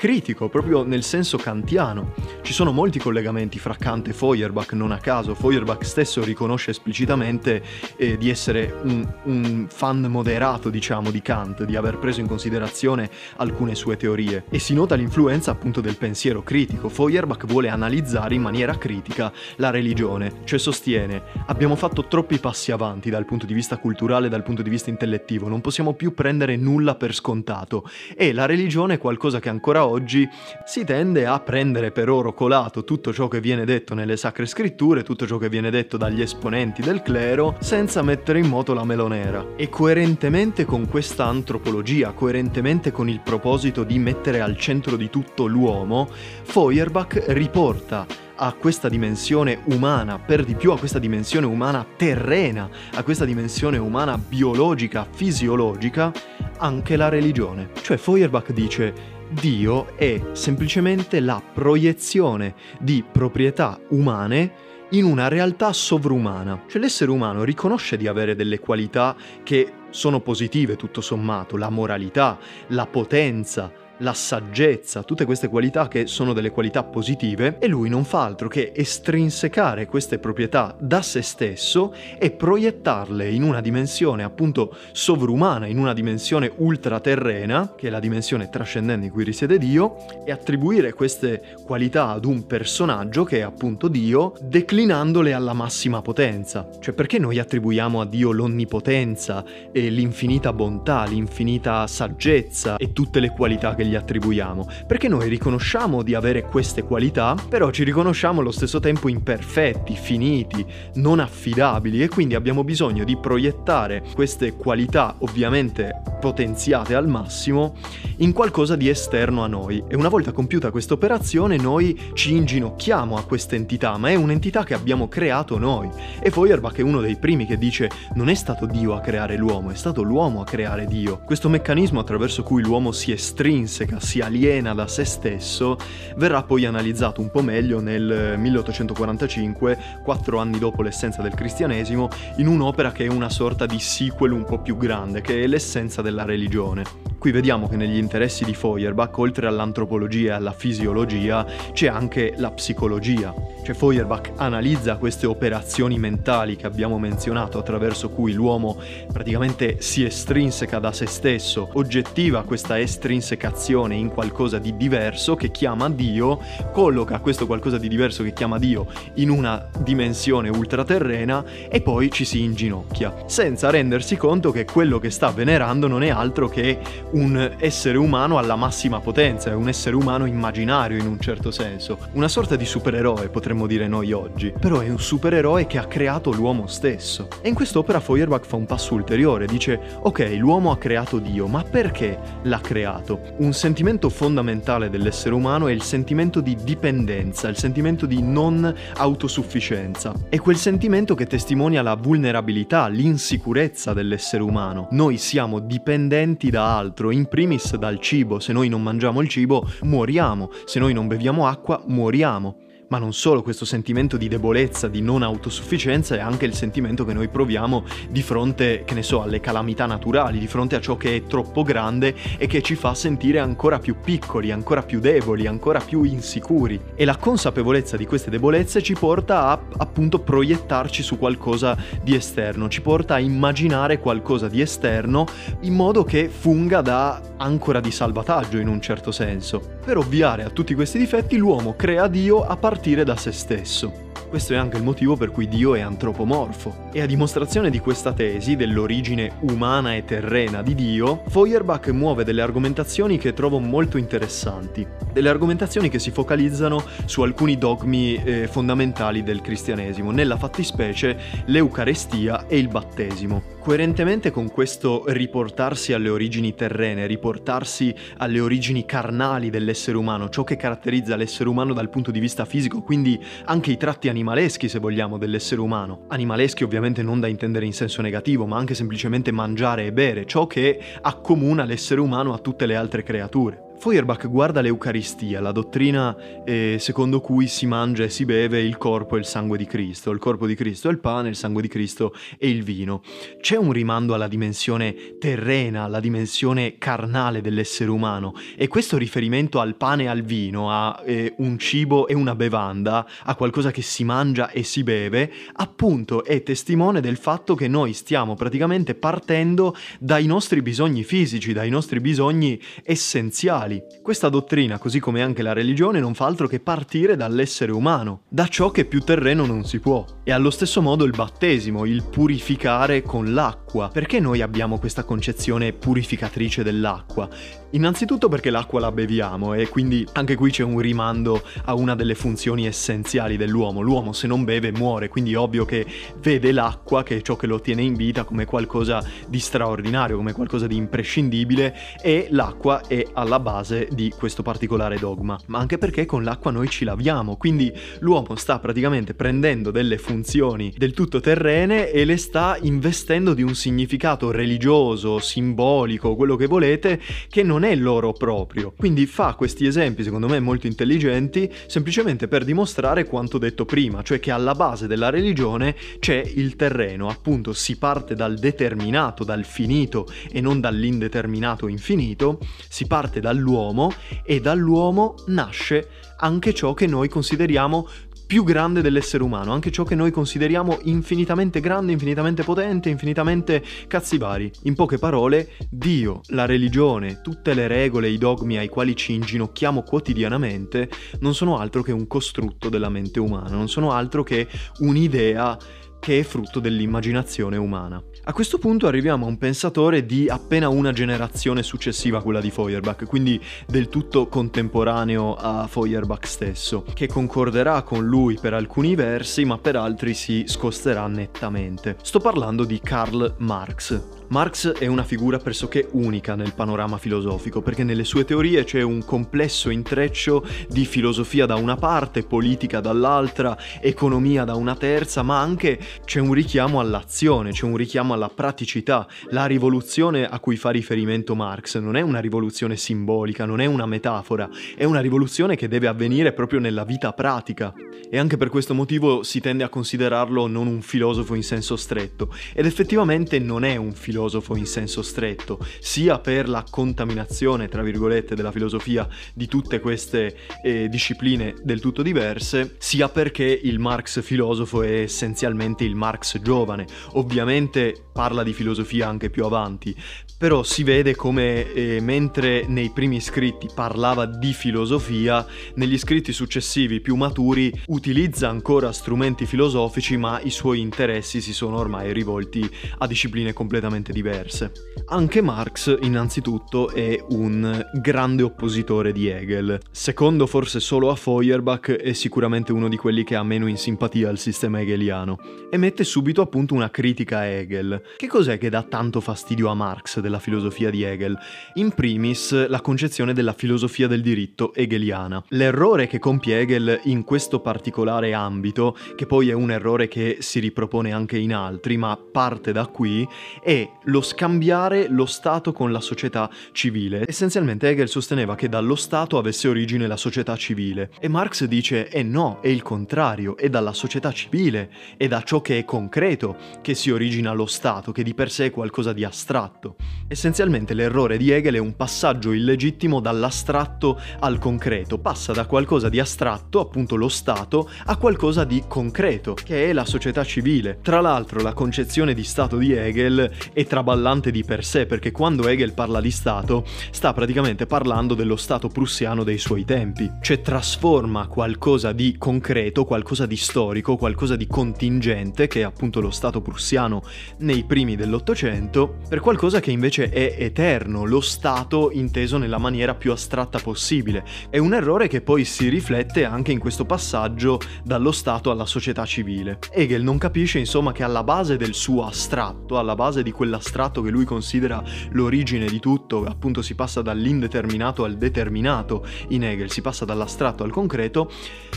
critico, 0.00 0.48
proprio 0.48 0.82
nel 0.82 1.02
senso 1.02 1.36
kantiano. 1.36 2.14
Ci 2.40 2.54
sono 2.54 2.72
molti 2.72 2.98
collegamenti 2.98 3.58
fra 3.58 3.76
Kant 3.78 4.08
e 4.08 4.14
Feuerbach, 4.14 4.72
non 4.72 4.92
a 4.92 4.96
caso. 4.96 5.34
Feuerbach 5.34 5.84
stesso 5.84 6.24
riconosce 6.24 6.70
esplicitamente 6.70 7.62
eh, 7.96 8.16
di 8.16 8.30
essere 8.30 8.74
un, 8.82 9.06
un, 9.24 9.66
fan 9.68 10.00
moderato, 10.08 10.70
diciamo, 10.70 11.10
di 11.10 11.20
Kant, 11.20 11.64
di 11.64 11.76
aver 11.76 11.98
preso 11.98 12.20
in 12.20 12.26
considerazione 12.26 13.10
alcune 13.36 13.74
sue 13.74 13.98
teorie. 13.98 14.44
E 14.48 14.58
si 14.58 14.72
nota 14.72 14.94
l'influenza 14.94 15.50
appunto 15.50 15.82
del 15.82 15.98
pensiero 15.98 16.42
critico. 16.42 16.88
Feuerbach 16.88 17.44
vuole 17.44 17.68
analizzare 17.68 18.34
in 18.34 18.40
maniera 18.40 18.78
critica 18.78 19.30
la 19.56 19.68
religione, 19.68 20.32
cioè 20.44 20.58
sostiene 20.58 21.22
abbiamo 21.48 21.76
fatto 21.76 22.06
troppi 22.06 22.38
passi 22.38 22.72
avanti 22.72 23.10
dal 23.10 23.26
punto 23.26 23.44
di 23.44 23.52
vista 23.52 23.76
culturale, 23.76 24.30
dal 24.30 24.44
punto 24.44 24.62
di 24.62 24.70
vista 24.70 24.88
intellettivo, 24.88 25.46
non 25.46 25.60
possiamo 25.60 25.92
più 25.92 26.14
prendere 26.14 26.56
nulla 26.56 26.94
per 26.94 27.12
scontato 27.12 27.84
e 28.16 28.32
la 28.32 28.46
religione 28.46 28.94
è 28.94 28.98
qualcosa 28.98 29.40
che 29.40 29.50
ancora 29.50 29.89
oggi 29.90 30.28
si 30.64 30.84
tende 30.84 31.26
a 31.26 31.38
prendere 31.40 31.90
per 31.90 32.08
oro 32.08 32.32
colato 32.32 32.84
tutto 32.84 33.12
ciò 33.12 33.28
che 33.28 33.40
viene 33.40 33.64
detto 33.64 33.94
nelle 33.94 34.16
sacre 34.16 34.46
scritture, 34.46 35.02
tutto 35.02 35.26
ciò 35.26 35.36
che 35.36 35.48
viene 35.48 35.70
detto 35.70 35.96
dagli 35.96 36.22
esponenti 36.22 36.80
del 36.80 37.02
clero, 37.02 37.56
senza 37.60 38.02
mettere 38.02 38.38
in 38.38 38.46
moto 38.46 38.72
la 38.72 38.84
melonera. 38.84 39.44
E 39.56 39.68
coerentemente 39.68 40.64
con 40.64 40.88
questa 40.88 41.26
antropologia, 41.26 42.12
coerentemente 42.12 42.92
con 42.92 43.08
il 43.08 43.20
proposito 43.20 43.82
di 43.84 43.98
mettere 43.98 44.40
al 44.40 44.56
centro 44.56 44.96
di 44.96 45.10
tutto 45.10 45.46
l'uomo, 45.46 46.08
Feuerbach 46.42 47.24
riporta 47.28 48.06
a 48.42 48.54
questa 48.54 48.88
dimensione 48.88 49.60
umana, 49.64 50.18
per 50.18 50.44
di 50.44 50.54
più 50.54 50.72
a 50.72 50.78
questa 50.78 50.98
dimensione 50.98 51.44
umana 51.44 51.84
terrena, 51.96 52.70
a 52.94 53.02
questa 53.02 53.26
dimensione 53.26 53.76
umana 53.76 54.16
biologica, 54.16 55.06
fisiologica, 55.10 56.10
anche 56.56 56.96
la 56.96 57.10
religione. 57.10 57.68
Cioè 57.82 57.98
Feuerbach 57.98 58.52
dice 58.52 59.18
Dio 59.32 59.96
è 59.96 60.20
semplicemente 60.32 61.20
la 61.20 61.40
proiezione 61.40 62.54
di 62.80 63.04
proprietà 63.10 63.78
umane 63.90 64.52
in 64.90 65.04
una 65.04 65.28
realtà 65.28 65.72
sovrumana. 65.72 66.64
Cioè 66.66 66.80
l'essere 66.80 67.12
umano 67.12 67.44
riconosce 67.44 67.96
di 67.96 68.08
avere 68.08 68.34
delle 68.34 68.58
qualità 68.58 69.14
che 69.44 69.72
sono 69.90 70.18
positive 70.18 70.74
tutto 70.74 71.00
sommato, 71.00 71.56
la 71.56 71.70
moralità, 71.70 72.38
la 72.68 72.86
potenza, 72.86 73.72
la 74.00 74.14
saggezza, 74.14 75.02
tutte 75.02 75.24
queste 75.24 75.48
qualità 75.48 75.88
che 75.88 76.06
sono 76.06 76.32
delle 76.32 76.50
qualità 76.50 76.82
positive 76.82 77.56
e 77.58 77.66
lui 77.66 77.88
non 77.88 78.04
fa 78.04 78.24
altro 78.24 78.48
che 78.48 78.72
estrinsecare 78.74 79.86
queste 79.86 80.18
proprietà 80.18 80.74
da 80.78 81.02
se 81.02 81.22
stesso 81.22 81.94
e 82.18 82.30
proiettarle 82.30 83.30
in 83.30 83.42
una 83.42 83.60
dimensione 83.60 84.22
appunto 84.22 84.74
sovrumana, 84.92 85.66
in 85.66 85.78
una 85.78 85.92
dimensione 85.92 86.50
ultraterrena, 86.56 87.74
che 87.76 87.88
è 87.88 87.90
la 87.90 88.00
dimensione 88.00 88.48
trascendente 88.48 89.06
in 89.06 89.12
cui 89.12 89.24
risiede 89.24 89.58
Dio, 89.58 89.96
e 90.24 90.32
attribuire 90.32 90.92
queste 90.92 91.56
qualità 91.64 92.08
ad 92.08 92.24
un 92.24 92.46
personaggio 92.46 93.24
che 93.24 93.38
è 93.38 93.42
appunto 93.42 93.88
Dio, 93.88 94.34
declinandole 94.40 95.32
alla 95.32 95.52
massima 95.52 96.02
potenza. 96.02 96.68
Cioè 96.80 96.94
perché 96.94 97.18
noi 97.18 97.38
attribuiamo 97.38 98.00
a 98.00 98.06
Dio 98.06 98.32
l'onnipotenza 98.32 99.44
e 99.72 99.88
l'infinita 99.90 100.52
bontà, 100.52 101.04
l'infinita 101.04 101.86
saggezza 101.86 102.76
e 102.76 102.92
tutte 102.92 103.20
le 103.20 103.30
qualità 103.30 103.74
che 103.74 103.84
gli 103.86 103.89
gli 103.90 103.94
attribuiamo, 103.94 104.66
perché 104.86 105.08
noi 105.08 105.28
riconosciamo 105.28 106.02
di 106.02 106.14
avere 106.14 106.42
queste 106.42 106.82
qualità, 106.82 107.34
però 107.48 107.70
ci 107.70 107.84
riconosciamo 107.84 108.40
allo 108.40 108.52
stesso 108.52 108.80
tempo 108.80 109.08
imperfetti, 109.08 109.94
finiti, 109.94 110.64
non 110.94 111.18
affidabili 111.20 112.02
e 112.02 112.08
quindi 112.08 112.34
abbiamo 112.34 112.64
bisogno 112.64 113.04
di 113.04 113.16
proiettare 113.16 114.02
queste 114.14 114.54
qualità 114.54 115.16
ovviamente 115.18 116.00
potenziate 116.20 116.94
al 116.94 117.08
massimo 117.08 117.74
in 118.18 118.32
qualcosa 118.32 118.76
di 118.76 118.88
esterno 118.88 119.42
a 119.42 119.46
noi 119.46 119.82
e 119.88 119.96
una 119.96 120.08
volta 120.08 120.32
compiuta 120.32 120.70
questa 120.70 120.94
operazione 120.94 121.56
noi 121.56 121.98
ci 122.14 122.34
inginocchiamo 122.34 123.16
a 123.16 123.24
questa 123.24 123.56
entità, 123.56 123.96
ma 123.96 124.10
è 124.10 124.14
un'entità 124.14 124.62
che 124.64 124.74
abbiamo 124.74 125.08
creato 125.08 125.58
noi 125.58 125.88
e 126.20 126.30
Feuerbach 126.30 126.76
è 126.76 126.82
uno 126.82 127.00
dei 127.00 127.16
primi 127.16 127.46
che 127.46 127.58
dice 127.58 127.90
non 128.14 128.28
è 128.28 128.34
stato 128.34 128.66
Dio 128.66 128.94
a 128.94 129.00
creare 129.00 129.36
l'uomo, 129.36 129.70
è 129.70 129.74
stato 129.74 130.02
l'uomo 130.02 130.40
a 130.42 130.44
creare 130.44 130.86
Dio. 130.86 131.20
Questo 131.24 131.48
meccanismo 131.48 132.00
attraverso 132.00 132.42
cui 132.42 132.62
l'uomo 132.62 132.92
si 132.92 133.12
estrinse 133.12 133.79
intrinseca, 133.80 134.00
si 134.00 134.20
aliena 134.20 134.74
da 134.74 134.86
se 134.86 135.04
stesso, 135.04 135.76
verrà 136.16 136.42
poi 136.42 136.64
analizzato 136.64 137.20
un 137.20 137.30
po' 137.30 137.42
meglio 137.42 137.80
nel 137.80 138.34
1845, 138.36 139.78
quattro 140.02 140.38
anni 140.38 140.58
dopo 140.58 140.82
l'essenza 140.82 141.22
del 141.22 141.34
cristianesimo, 141.34 142.08
in 142.36 142.46
un'opera 142.46 142.92
che 142.92 143.04
è 143.06 143.08
una 143.08 143.30
sorta 143.30 143.66
di 143.66 143.78
sequel 143.78 144.32
un 144.32 144.44
po' 144.44 144.58
più 144.58 144.76
grande, 144.76 145.20
che 145.20 145.42
è 145.42 145.46
l'essenza 145.46 146.02
della 146.02 146.24
religione. 146.24 147.08
Qui 147.18 147.32
vediamo 147.32 147.68
che 147.68 147.76
negli 147.76 147.98
interessi 147.98 148.44
di 148.44 148.54
Feuerbach, 148.54 149.18
oltre 149.18 149.46
all'antropologia 149.46 150.32
e 150.32 150.36
alla 150.36 150.52
fisiologia, 150.52 151.46
c'è 151.72 151.86
anche 151.86 152.32
la 152.36 152.50
psicologia. 152.50 153.34
Cioè 153.62 153.74
Feuerbach 153.74 154.32
analizza 154.36 154.96
queste 154.96 155.26
operazioni 155.26 155.98
mentali 155.98 156.56
che 156.56 156.66
abbiamo 156.66 156.98
menzionato 156.98 157.58
attraverso 157.58 158.08
cui 158.08 158.32
l'uomo 158.32 158.78
praticamente 159.12 159.82
si 159.82 160.02
estrinseca 160.02 160.78
da 160.78 160.92
se 160.92 161.04
stesso, 161.04 161.68
oggettiva 161.74 162.42
questa 162.42 162.80
estrinsecazione 162.80 163.69
in 163.70 164.08
qualcosa 164.08 164.58
di 164.58 164.76
diverso 164.76 165.36
che 165.36 165.52
chiama 165.52 165.88
Dio, 165.88 166.40
colloca 166.72 167.20
questo 167.20 167.46
qualcosa 167.46 167.78
di 167.78 167.86
diverso 167.86 168.24
che 168.24 168.32
chiama 168.32 168.58
Dio 168.58 168.88
in 169.14 169.30
una 169.30 169.68
dimensione 169.78 170.48
ultraterrena 170.48 171.44
e 171.68 171.80
poi 171.80 172.10
ci 172.10 172.24
si 172.24 172.42
inginocchia, 172.42 173.14
senza 173.26 173.70
rendersi 173.70 174.16
conto 174.16 174.50
che 174.50 174.64
quello 174.64 174.98
che 174.98 175.10
sta 175.10 175.30
venerando 175.30 175.86
non 175.86 176.02
è 176.02 176.08
altro 176.08 176.48
che 176.48 176.78
un 177.12 177.54
essere 177.58 177.96
umano 177.96 178.38
alla 178.38 178.56
massima 178.56 178.98
potenza, 178.98 179.50
è 179.50 179.54
un 179.54 179.68
essere 179.68 179.94
umano 179.94 180.26
immaginario 180.26 180.98
in 180.98 181.06
un 181.06 181.20
certo 181.20 181.52
senso, 181.52 181.98
una 182.14 182.28
sorta 182.28 182.56
di 182.56 182.64
supereroe 182.64 183.28
potremmo 183.28 183.68
dire 183.68 183.86
noi 183.86 184.10
oggi, 184.10 184.52
però 184.58 184.80
è 184.80 184.88
un 184.88 184.98
supereroe 184.98 185.66
che 185.68 185.78
ha 185.78 185.84
creato 185.84 186.32
l'uomo 186.32 186.66
stesso. 186.66 187.28
E 187.40 187.48
in 187.48 187.54
quest'opera 187.54 188.00
Feuerbach 188.00 188.44
fa 188.44 188.56
un 188.56 188.66
passo 188.66 188.94
ulteriore, 188.94 189.46
dice 189.46 189.80
ok, 190.00 190.34
l'uomo 190.36 190.72
ha 190.72 190.76
creato 190.76 191.18
Dio, 191.18 191.46
ma 191.46 191.62
perché 191.62 192.18
l'ha 192.42 192.60
creato? 192.60 193.20
Un 193.38 193.52
sentimento 193.60 194.08
fondamentale 194.08 194.88
dell'essere 194.88 195.34
umano 195.34 195.68
è 195.68 195.72
il 195.72 195.82
sentimento 195.82 196.40
di 196.40 196.56
dipendenza, 196.64 197.46
il 197.48 197.58
sentimento 197.58 198.06
di 198.06 198.22
non 198.22 198.74
autosufficienza. 198.94 200.14
È 200.30 200.38
quel 200.38 200.56
sentimento 200.56 201.14
che 201.14 201.26
testimonia 201.26 201.82
la 201.82 201.94
vulnerabilità, 201.94 202.86
l'insicurezza 202.88 203.92
dell'essere 203.92 204.42
umano. 204.42 204.88
Noi 204.92 205.18
siamo 205.18 205.58
dipendenti 205.58 206.48
da 206.48 206.74
altro 206.74 207.10
in 207.10 207.26
primis 207.26 207.76
dal 207.76 208.00
cibo, 208.00 208.40
se 208.40 208.54
noi 208.54 208.70
non 208.70 208.82
mangiamo 208.82 209.20
il 209.20 209.28
cibo 209.28 209.70
muoriamo, 209.82 210.50
se 210.64 210.78
noi 210.78 210.94
non 210.94 211.06
beviamo 211.06 211.46
acqua 211.46 211.82
muoriamo. 211.84 212.56
Ma 212.90 212.98
non 212.98 213.12
solo 213.12 213.42
questo 213.42 213.64
sentimento 213.64 214.16
di 214.16 214.26
debolezza, 214.26 214.88
di 214.88 215.00
non 215.00 215.22
autosufficienza, 215.22 216.16
è 216.16 216.18
anche 216.18 216.44
il 216.44 216.54
sentimento 216.54 217.04
che 217.04 217.12
noi 217.12 217.28
proviamo 217.28 217.84
di 218.08 218.20
fronte, 218.20 218.82
che 218.84 218.94
ne 218.94 219.04
so, 219.04 219.22
alle 219.22 219.38
calamità 219.38 219.86
naturali, 219.86 220.40
di 220.40 220.48
fronte 220.48 220.74
a 220.74 220.80
ciò 220.80 220.96
che 220.96 221.14
è 221.14 221.26
troppo 221.28 221.62
grande 221.62 222.16
e 222.36 222.48
che 222.48 222.62
ci 222.62 222.74
fa 222.74 222.92
sentire 222.94 223.38
ancora 223.38 223.78
più 223.78 223.94
piccoli, 224.02 224.50
ancora 224.50 224.82
più 224.82 224.98
deboli, 224.98 225.46
ancora 225.46 225.78
più 225.78 226.02
insicuri. 226.02 226.80
E 226.96 227.04
la 227.04 227.14
consapevolezza 227.16 227.96
di 227.96 228.06
queste 228.06 228.28
debolezze 228.28 228.82
ci 228.82 228.94
porta 228.94 229.46
a 229.46 229.60
appunto 229.76 230.18
proiettarci 230.18 231.04
su 231.04 231.16
qualcosa 231.16 231.76
di 232.02 232.16
esterno, 232.16 232.68
ci 232.68 232.80
porta 232.80 233.14
a 233.14 233.20
immaginare 233.20 234.00
qualcosa 234.00 234.48
di 234.48 234.60
esterno 234.60 235.26
in 235.60 235.74
modo 235.74 236.02
che 236.02 236.28
funga 236.28 236.80
da 236.80 237.22
ancora 237.36 237.78
di 237.78 237.92
salvataggio 237.92 238.58
in 238.58 238.66
un 238.66 238.80
certo 238.80 239.12
senso. 239.12 239.78
Per 239.84 239.96
ovviare 239.96 240.42
a 240.42 240.50
tutti 240.50 240.74
questi 240.74 240.98
difetti 240.98 241.36
l'uomo 241.36 241.74
crea 241.76 242.08
Dio 242.08 242.44
a 242.44 242.56
partire 242.56 242.78
da 242.80 243.14
se 243.14 243.30
stesso. 243.30 244.08
Questo 244.30 244.54
è 244.54 244.56
anche 244.56 244.78
il 244.78 244.82
motivo 244.82 245.16
per 245.16 245.30
cui 245.30 245.48
Dio 245.48 245.74
è 245.74 245.80
antropomorfo. 245.80 246.88
E 246.92 247.02
a 247.02 247.06
dimostrazione 247.06 247.68
di 247.68 247.78
questa 247.78 248.14
tesi, 248.14 248.56
dell'origine 248.56 249.32
umana 249.40 249.96
e 249.96 250.04
terrena 250.04 250.62
di 250.62 250.74
Dio, 250.74 251.22
Feuerbach 251.28 251.88
muove 251.88 252.24
delle 252.24 252.40
argomentazioni 252.40 253.18
che 253.18 253.34
trovo 253.34 253.58
molto 253.58 253.98
interessanti. 253.98 254.86
Delle 255.12 255.28
argomentazioni 255.28 255.90
che 255.90 255.98
si 255.98 256.10
focalizzano 256.10 256.82
su 257.04 257.20
alcuni 257.20 257.58
dogmi 257.58 258.14
eh, 258.14 258.46
fondamentali 258.46 259.22
del 259.22 259.42
cristianesimo, 259.42 260.10
nella 260.10 260.38
fattispecie 260.38 261.18
l'Eucarestia 261.46 262.46
e 262.46 262.56
il 262.56 262.68
battesimo. 262.68 263.58
Coerentemente 263.60 264.30
con 264.30 264.50
questo 264.50 265.04
riportarsi 265.08 265.92
alle 265.92 266.08
origini 266.08 266.54
terrene, 266.54 267.06
riportarsi 267.06 267.94
alle 268.16 268.40
origini 268.40 268.86
carnali 268.86 269.50
dell'essere 269.50 269.98
umano, 269.98 270.30
ciò 270.30 270.44
che 270.44 270.56
caratterizza 270.56 271.14
l'essere 271.14 271.50
umano 271.50 271.74
dal 271.74 271.90
punto 271.90 272.10
di 272.10 272.20
vista 272.20 272.46
fisico, 272.46 272.80
quindi 272.80 273.22
anche 273.44 273.70
i 273.70 273.76
tratti 273.76 274.08
animaleschi, 274.08 274.66
se 274.66 274.78
vogliamo, 274.78 275.18
dell'essere 275.18 275.60
umano. 275.60 276.04
Animaleschi 276.08 276.64
ovviamente 276.64 277.02
non 277.02 277.20
da 277.20 277.26
intendere 277.26 277.66
in 277.66 277.74
senso 277.74 278.00
negativo, 278.00 278.46
ma 278.46 278.56
anche 278.56 278.74
semplicemente 278.74 279.30
mangiare 279.30 279.84
e 279.84 279.92
bere, 279.92 280.24
ciò 280.24 280.46
che 280.46 280.80
accomuna 281.02 281.64
l'essere 281.64 282.00
umano 282.00 282.32
a 282.32 282.38
tutte 282.38 282.64
le 282.64 282.76
altre 282.76 283.02
creature. 283.02 283.68
Feuerbach 283.80 284.28
guarda 284.28 284.60
l'Eucaristia, 284.60 285.40
la 285.40 285.52
dottrina 285.52 286.14
eh, 286.44 286.76
secondo 286.78 287.22
cui 287.22 287.46
si 287.46 287.64
mangia 287.64 288.04
e 288.04 288.10
si 288.10 288.26
beve 288.26 288.60
il 288.60 288.76
corpo 288.76 289.16
e 289.16 289.20
il 289.20 289.24
sangue 289.24 289.56
di 289.56 289.64
Cristo. 289.64 290.10
Il 290.10 290.18
corpo 290.18 290.46
di 290.46 290.54
Cristo 290.54 290.88
è 290.88 290.92
il 290.92 290.98
pane, 290.98 291.30
il 291.30 291.34
sangue 291.34 291.62
di 291.62 291.68
Cristo 291.68 292.12
è 292.36 292.44
il 292.44 292.62
vino. 292.62 293.00
C'è 293.40 293.56
un 293.56 293.72
rimando 293.72 294.12
alla 294.12 294.28
dimensione 294.28 295.16
terrena, 295.18 295.84
alla 295.84 295.98
dimensione 295.98 296.76
carnale 296.76 297.40
dell'essere 297.40 297.88
umano 297.88 298.34
e 298.54 298.68
questo 298.68 298.98
riferimento 298.98 299.60
al 299.60 299.74
pane 299.76 300.02
e 300.02 300.08
al 300.08 300.24
vino, 300.24 300.70
a 300.70 301.02
eh, 301.06 301.32
un 301.38 301.58
cibo 301.58 302.06
e 302.06 302.12
una 302.12 302.34
bevanda, 302.34 303.06
a 303.22 303.34
qualcosa 303.34 303.70
che 303.70 303.80
si 303.80 304.04
mangia 304.04 304.50
e 304.50 304.62
si 304.62 304.82
beve, 304.82 305.32
appunto 305.54 306.22
è 306.22 306.42
testimone 306.42 307.00
del 307.00 307.16
fatto 307.16 307.54
che 307.54 307.66
noi 307.66 307.94
stiamo 307.94 308.34
praticamente 308.34 308.94
partendo 308.94 309.74
dai 309.98 310.26
nostri 310.26 310.60
bisogni 310.60 311.02
fisici, 311.02 311.54
dai 311.54 311.70
nostri 311.70 312.00
bisogni 312.00 312.60
essenziali 312.82 313.68
universali. 313.70 313.82
Questa 314.02 314.28
dottrina, 314.28 314.78
così 314.78 314.98
come 314.98 315.22
anche 315.22 315.42
la 315.42 315.52
religione, 315.52 316.00
non 316.00 316.14
fa 316.14 316.26
altro 316.26 316.48
che 316.48 316.60
partire 316.60 317.16
dall'essere 317.16 317.72
umano, 317.72 318.22
da 318.28 318.48
ciò 318.48 318.70
che 318.70 318.84
più 318.84 319.00
terreno 319.00 319.46
non 319.46 319.64
si 319.64 319.78
può. 319.78 320.04
E 320.24 320.32
allo 320.32 320.50
stesso 320.50 320.82
modo 320.82 321.04
il 321.04 321.12
battesimo, 321.14 321.84
il 321.84 322.04
purificare 322.04 323.02
con 323.02 323.32
l'acqua. 323.32 323.88
Perché 323.88 324.18
noi 324.20 324.42
abbiamo 324.42 324.78
questa 324.78 325.04
concezione 325.04 325.72
purificatrice 325.72 326.62
dell'acqua? 326.62 327.28
Innanzitutto 327.72 328.28
perché 328.28 328.50
l'acqua 328.50 328.80
la 328.80 328.90
beviamo 328.90 329.54
e 329.54 329.68
quindi 329.68 330.04
anche 330.14 330.34
qui 330.34 330.50
c'è 330.50 330.64
un 330.64 330.80
rimando 330.80 331.40
a 331.66 331.74
una 331.74 331.94
delle 331.94 332.16
funzioni 332.16 332.66
essenziali 332.66 333.36
dell'uomo. 333.36 333.80
L'uomo 333.80 334.12
se 334.12 334.26
non 334.26 334.42
beve 334.42 334.72
muore, 334.72 335.08
quindi 335.08 335.34
è 335.34 335.38
ovvio 335.38 335.64
che 335.64 335.86
vede 336.20 336.50
l'acqua, 336.50 337.04
che 337.04 337.18
è 337.18 337.22
ciò 337.22 337.36
che 337.36 337.46
lo 337.46 337.60
tiene 337.60 337.82
in 337.82 337.94
vita, 337.94 338.24
come 338.24 338.44
qualcosa 338.44 339.00
di 339.28 339.38
straordinario, 339.38 340.16
come 340.16 340.32
qualcosa 340.32 340.66
di 340.66 340.74
imprescindibile 340.74 341.76
e 342.02 342.26
l'acqua 342.30 342.80
è 342.88 343.06
alla 343.12 343.38
base 343.38 343.86
di 343.92 344.12
questo 344.18 344.42
particolare 344.42 344.98
dogma. 344.98 345.38
Ma 345.46 345.58
anche 345.60 345.78
perché 345.78 346.06
con 346.06 346.24
l'acqua 346.24 346.50
noi 346.50 346.68
ci 346.68 346.84
laviamo, 346.84 347.36
quindi 347.36 347.72
l'uomo 348.00 348.34
sta 348.34 348.58
praticamente 348.58 349.14
prendendo 349.14 349.70
delle 349.70 349.98
funzioni 349.98 350.74
del 350.76 350.92
tutto 350.92 351.20
terrene 351.20 351.90
e 351.90 352.04
le 352.04 352.16
sta 352.16 352.58
investendo 352.60 353.32
di 353.32 353.42
un 353.42 353.54
significato 353.54 354.32
religioso, 354.32 355.20
simbolico, 355.20 356.16
quello 356.16 356.34
che 356.34 356.46
volete, 356.46 357.00
che 357.28 357.44
non 357.44 357.58
non 357.60 357.68
è 357.68 357.74
loro 357.76 358.14
proprio. 358.14 358.72
Quindi 358.74 359.04
fa 359.04 359.34
questi 359.34 359.66
esempi, 359.66 360.02
secondo 360.02 360.26
me 360.28 360.40
molto 360.40 360.66
intelligenti, 360.66 361.52
semplicemente 361.66 362.26
per 362.26 362.44
dimostrare 362.44 363.04
quanto 363.04 363.36
detto 363.36 363.66
prima, 363.66 364.02
cioè 364.02 364.18
che 364.18 364.30
alla 364.30 364.54
base 364.54 364.86
della 364.86 365.10
religione 365.10 365.76
c'è 365.98 366.22
il 366.36 366.56
terreno, 366.56 367.08
appunto 367.08 367.52
si 367.52 367.76
parte 367.76 368.14
dal 368.14 368.38
determinato, 368.38 369.24
dal 369.24 369.44
finito 369.44 370.06
e 370.32 370.40
non 370.40 370.58
dall'indeterminato 370.60 371.68
infinito, 371.68 372.38
si 372.66 372.86
parte 372.86 373.20
dall'uomo 373.20 373.92
e 374.24 374.40
dall'uomo 374.40 375.16
nasce 375.26 375.88
anche 376.20 376.54
ciò 376.54 376.74
che 376.74 376.86
noi 376.86 377.08
consideriamo 377.08 377.88
più 378.30 378.44
grande 378.44 378.80
dell'essere 378.80 379.24
umano, 379.24 379.52
anche 379.52 379.72
ciò 379.72 379.82
che 379.82 379.96
noi 379.96 380.12
consideriamo 380.12 380.78
infinitamente 380.82 381.58
grande, 381.58 381.90
infinitamente 381.90 382.44
potente, 382.44 382.88
infinitamente 382.88 383.60
cazzibari. 383.88 384.48
In 384.62 384.76
poche 384.76 384.98
parole, 384.98 385.48
Dio, 385.68 386.20
la 386.28 386.46
religione, 386.46 387.22
tutte 387.22 387.54
le 387.54 387.66
regole, 387.66 388.08
i 388.08 388.18
dogmi 388.18 388.56
ai 388.56 388.68
quali 388.68 388.94
ci 388.94 389.14
inginocchiamo 389.14 389.82
quotidianamente 389.82 390.88
non 391.18 391.34
sono 391.34 391.58
altro 391.58 391.82
che 391.82 391.90
un 391.90 392.06
costrutto 392.06 392.68
della 392.68 392.88
mente 392.88 393.18
umana, 393.18 393.56
non 393.56 393.68
sono 393.68 393.90
altro 393.90 394.22
che 394.22 394.46
un'idea 394.78 395.58
che 396.00 396.18
è 396.18 396.22
frutto 396.24 396.58
dell'immaginazione 396.58 397.56
umana. 397.56 398.02
A 398.24 398.32
questo 398.32 398.58
punto 398.58 398.86
arriviamo 398.86 399.26
a 399.26 399.28
un 399.28 399.38
pensatore 399.38 400.04
di 400.04 400.28
appena 400.28 400.68
una 400.68 400.92
generazione 400.92 401.62
successiva 401.62 402.18
a 402.18 402.22
quella 402.22 402.40
di 402.40 402.50
Feuerbach, 402.50 403.04
quindi 403.06 403.40
del 403.66 403.88
tutto 403.88 404.26
contemporaneo 404.26 405.34
a 405.34 405.66
Feuerbach 405.68 406.26
stesso, 406.26 406.84
che 406.94 407.06
concorderà 407.06 407.82
con 407.82 408.04
lui 408.04 408.38
per 408.40 408.54
alcuni 408.54 408.94
versi, 408.94 409.44
ma 409.44 409.58
per 409.58 409.76
altri 409.76 410.14
si 410.14 410.44
scosterà 410.46 411.06
nettamente. 411.06 411.96
Sto 412.02 412.18
parlando 412.18 412.64
di 412.64 412.80
Karl 412.80 413.34
Marx. 413.38 414.19
Marx 414.30 414.70
è 414.74 414.86
una 414.86 415.02
figura 415.02 415.38
pressoché 415.38 415.88
unica 415.90 416.36
nel 416.36 416.54
panorama 416.54 416.98
filosofico 416.98 417.62
perché 417.62 417.82
nelle 417.82 418.04
sue 418.04 418.24
teorie 418.24 418.62
c'è 418.62 418.80
un 418.80 419.04
complesso 419.04 419.70
intreccio 419.70 420.46
di 420.68 420.84
filosofia 420.84 421.46
da 421.46 421.56
una 421.56 421.74
parte, 421.74 422.22
politica 422.22 422.78
dall'altra, 422.78 423.58
economia 423.80 424.44
da 424.44 424.54
una 424.54 424.76
terza, 424.76 425.24
ma 425.24 425.40
anche 425.40 425.80
c'è 426.04 426.20
un 426.20 426.32
richiamo 426.32 426.78
all'azione, 426.78 427.50
c'è 427.50 427.64
un 427.64 427.76
richiamo 427.76 428.14
alla 428.14 428.28
praticità. 428.28 429.04
La 429.30 429.46
rivoluzione 429.46 430.28
a 430.28 430.38
cui 430.38 430.54
fa 430.54 430.70
riferimento 430.70 431.34
Marx 431.34 431.78
non 431.78 431.96
è 431.96 432.00
una 432.00 432.20
rivoluzione 432.20 432.76
simbolica, 432.76 433.46
non 433.46 433.60
è 433.60 433.66
una 433.66 433.86
metafora, 433.86 434.48
è 434.76 434.84
una 434.84 435.00
rivoluzione 435.00 435.56
che 435.56 435.66
deve 435.66 435.88
avvenire 435.88 436.32
proprio 436.32 436.60
nella 436.60 436.84
vita 436.84 437.12
pratica. 437.12 437.74
E 438.08 438.16
anche 438.16 438.36
per 438.36 438.48
questo 438.48 438.74
motivo 438.74 439.24
si 439.24 439.40
tende 439.40 439.64
a 439.64 439.68
considerarlo 439.68 440.46
non 440.46 440.68
un 440.68 440.82
filosofo 440.82 441.34
in 441.34 441.42
senso 441.42 441.74
stretto, 441.74 442.32
ed 442.54 442.64
effettivamente 442.64 443.40
non 443.40 443.64
è 443.64 443.74
un 443.74 443.92
filosofo 443.92 444.18
filosofo 444.20 444.54
in 444.56 444.66
senso 444.66 445.00
stretto, 445.00 445.58
sia 445.78 446.18
per 446.18 446.48
la 446.48 446.64
contaminazione, 446.68 447.68
tra 447.68 447.82
virgolette, 447.82 448.34
della 448.34 448.52
filosofia 448.52 449.08
di 449.32 449.46
tutte 449.46 449.80
queste 449.80 450.36
eh, 450.62 450.88
discipline 450.88 451.54
del 451.62 451.80
tutto 451.80 452.02
diverse, 452.02 452.76
sia 452.78 453.08
perché 453.08 453.44
il 453.44 453.78
Marx 453.78 454.20
filosofo 454.20 454.82
è 454.82 455.00
essenzialmente 455.00 455.84
il 455.84 455.94
Marx 455.94 456.38
giovane. 456.40 456.86
Ovviamente 457.12 457.94
parla 458.12 458.42
di 458.42 458.52
filosofia 458.52 459.08
anche 459.08 459.30
più 459.30 459.44
avanti, 459.44 459.96
però 460.36 460.62
si 460.62 460.82
vede 460.82 461.14
come 461.14 461.72
eh, 461.72 462.00
mentre 462.00 462.66
nei 462.66 462.90
primi 462.90 463.20
scritti 463.20 463.68
parlava 463.74 464.26
di 464.26 464.52
filosofia, 464.52 465.46
negli 465.76 465.96
scritti 465.96 466.32
successivi 466.32 467.00
più 467.00 467.14
maturi 467.14 467.72
utilizza 467.86 468.48
ancora 468.48 468.92
strumenti 468.92 469.46
filosofici, 469.46 470.16
ma 470.16 470.40
i 470.42 470.50
suoi 470.50 470.80
interessi 470.80 471.40
si 471.40 471.54
sono 471.54 471.78
ormai 471.78 472.12
rivolti 472.12 472.68
a 472.98 473.06
discipline 473.06 473.52
completamente 473.52 474.09
completamente 474.10 474.12
diverse. 474.12 474.72
Anche 475.06 475.40
Marx, 475.40 475.96
innanzitutto, 476.02 476.90
è 476.90 477.18
un 477.30 477.84
grande 478.00 478.42
oppositore 478.42 479.12
di 479.12 479.28
Hegel. 479.28 479.80
Secondo 479.90 480.46
forse 480.46 480.78
solo 480.78 481.10
a 481.10 481.16
Feuerbach, 481.16 481.90
è 481.90 482.12
sicuramente 482.12 482.72
uno 482.72 482.88
di 482.88 482.96
quelli 482.96 483.24
che 483.24 483.34
ha 483.34 483.42
meno 483.42 483.66
in 483.66 483.76
simpatia 483.76 484.28
al 484.28 484.38
sistema 484.38 484.80
hegeliano. 484.80 485.38
E 485.70 485.76
mette 485.76 486.04
subito 486.04 486.42
appunto 486.42 486.74
una 486.74 486.90
critica 486.90 487.38
a 487.38 487.46
Hegel. 487.46 488.02
Che 488.16 488.26
cos'è 488.26 488.58
che 488.58 488.70
dà 488.70 488.82
tanto 488.82 489.20
fastidio 489.20 489.68
a 489.68 489.74
Marx 489.74 490.20
della 490.20 490.38
filosofia 490.38 490.90
di 490.90 491.02
Hegel? 491.02 491.36
In 491.74 491.92
primis, 491.92 492.68
la 492.68 492.80
concezione 492.80 493.32
della 493.32 493.52
filosofia 493.52 494.06
del 494.06 494.22
diritto 494.22 494.72
hegeliana. 494.74 495.42
L'errore 495.48 496.06
che 496.06 496.18
compie 496.18 496.60
Hegel 496.60 497.00
in 497.04 497.24
questo 497.24 497.60
particolare 497.60 498.32
ambito, 498.32 498.96
che 499.16 499.26
poi 499.26 499.48
è 499.48 499.52
un 499.52 499.70
errore 499.72 500.06
che 500.06 500.36
si 500.40 500.60
ripropone 500.60 501.12
anche 501.12 501.36
in 501.36 501.52
altri, 501.52 501.96
ma 501.96 502.16
parte 502.16 502.72
da 502.72 502.86
qui, 502.86 503.26
è 503.62 503.88
lo 504.04 504.20
scambiare 504.22 505.08
lo 505.08 505.26
Stato 505.26 505.72
con 505.72 505.92
la 505.92 506.00
società 506.00 506.48
civile. 506.72 507.24
Essenzialmente 507.26 507.88
Hegel 507.88 508.08
sosteneva 508.08 508.54
che 508.54 508.68
dallo 508.68 508.94
Stato 508.94 509.38
avesse 509.38 509.68
origine 509.68 510.06
la 510.06 510.16
società 510.16 510.56
civile 510.56 511.10
e 511.20 511.28
Marx 511.28 511.64
dice 511.64 512.08
eh 512.08 512.22
no, 512.22 512.58
è 512.60 512.68
il 512.68 512.82
contrario, 512.82 513.56
è 513.56 513.68
dalla 513.68 513.92
società 513.92 514.32
civile, 514.32 514.90
è 515.16 515.28
da 515.28 515.42
ciò 515.42 515.60
che 515.60 515.78
è 515.78 515.84
concreto 515.84 516.56
che 516.80 516.94
si 516.94 517.10
origina 517.10 517.52
lo 517.52 517.66
Stato, 517.66 518.12
che 518.12 518.22
di 518.22 518.34
per 518.34 518.50
sé 518.50 518.66
è 518.66 518.70
qualcosa 518.70 519.12
di 519.12 519.24
astratto. 519.24 519.96
Essenzialmente 520.28 520.94
l'errore 520.94 521.36
di 521.36 521.50
Hegel 521.50 521.74
è 521.74 521.78
un 521.78 521.96
passaggio 521.96 522.52
illegittimo 522.52 523.20
dall'astratto 523.20 524.20
al 524.40 524.58
concreto, 524.58 525.18
passa 525.18 525.52
da 525.52 525.66
qualcosa 525.66 526.08
di 526.08 526.20
astratto, 526.20 526.80
appunto 526.80 527.16
lo 527.16 527.28
Stato, 527.28 527.88
a 528.06 528.16
qualcosa 528.16 528.64
di 528.64 528.84
concreto, 528.86 529.54
che 529.54 529.88
è 529.88 529.92
la 529.92 530.04
società 530.04 530.44
civile. 530.44 530.98
Tra 531.02 531.20
l'altro 531.20 531.60
la 531.60 531.72
concezione 531.72 532.34
di 532.34 532.44
Stato 532.44 532.76
di 532.76 532.92
Hegel 532.92 533.50
è 533.72 533.84
traballante 533.90 534.52
di 534.52 534.62
per 534.62 534.84
sé, 534.84 535.04
perché 535.04 535.32
quando 535.32 535.66
Hegel 535.66 535.94
parla 535.94 536.20
di 536.20 536.30
Stato, 536.30 536.86
sta 537.10 537.32
praticamente 537.32 537.86
parlando 537.86 538.34
dello 538.34 538.54
Stato 538.54 538.86
prussiano 538.86 539.42
dei 539.42 539.58
suoi 539.58 539.84
tempi, 539.84 540.30
cioè 540.40 540.60
trasforma 540.60 541.48
qualcosa 541.48 542.12
di 542.12 542.36
concreto, 542.38 543.04
qualcosa 543.04 543.46
di 543.46 543.56
storico, 543.56 544.16
qualcosa 544.16 544.54
di 544.54 544.68
contingente 544.68 545.66
che 545.66 545.80
è 545.80 545.82
appunto 545.82 546.20
lo 546.20 546.30
Stato 546.30 546.60
prussiano 546.60 547.24
nei 547.58 547.82
primi 547.82 548.14
dell'Ottocento, 548.14 549.16
per 549.28 549.40
qualcosa 549.40 549.80
che 549.80 549.90
invece 549.90 550.30
è 550.30 550.54
eterno, 550.56 551.24
lo 551.24 551.40
Stato 551.40 552.12
inteso 552.12 552.58
nella 552.58 552.78
maniera 552.78 553.16
più 553.16 553.32
astratta 553.32 553.80
possibile. 553.80 554.44
È 554.70 554.78
un 554.78 554.94
errore 554.94 555.26
che 555.26 555.40
poi 555.40 555.64
si 555.64 555.88
riflette 555.88 556.44
anche 556.44 556.70
in 556.70 556.78
questo 556.78 557.04
passaggio 557.04 557.80
dallo 558.04 558.30
Stato 558.30 558.70
alla 558.70 558.86
società 558.86 559.24
civile. 559.24 559.80
Hegel 559.90 560.22
non 560.22 560.38
capisce 560.38 560.78
insomma 560.78 561.10
che 561.10 561.24
alla 561.24 561.42
base 561.42 561.76
del 561.76 561.94
suo 561.94 562.24
astratto, 562.24 562.96
alla 562.96 563.16
base 563.16 563.42
di 563.42 563.50
quell'astratto 563.80 564.20
che 564.20 564.30
lui 564.30 564.44
considera 564.44 565.02
l'origine 565.30 565.86
di 565.86 565.98
tutto, 565.98 566.44
appunto 566.44 566.82
si 566.82 566.94
passa 566.94 567.22
dall'indeterminato 567.22 568.24
al 568.24 568.36
determinato 568.36 569.26
in 569.48 569.64
Hegel, 569.64 569.90
si 569.90 570.02
passa 570.02 570.26
dall'astratto 570.26 570.84
al 570.84 570.90
concreto, 570.90 571.50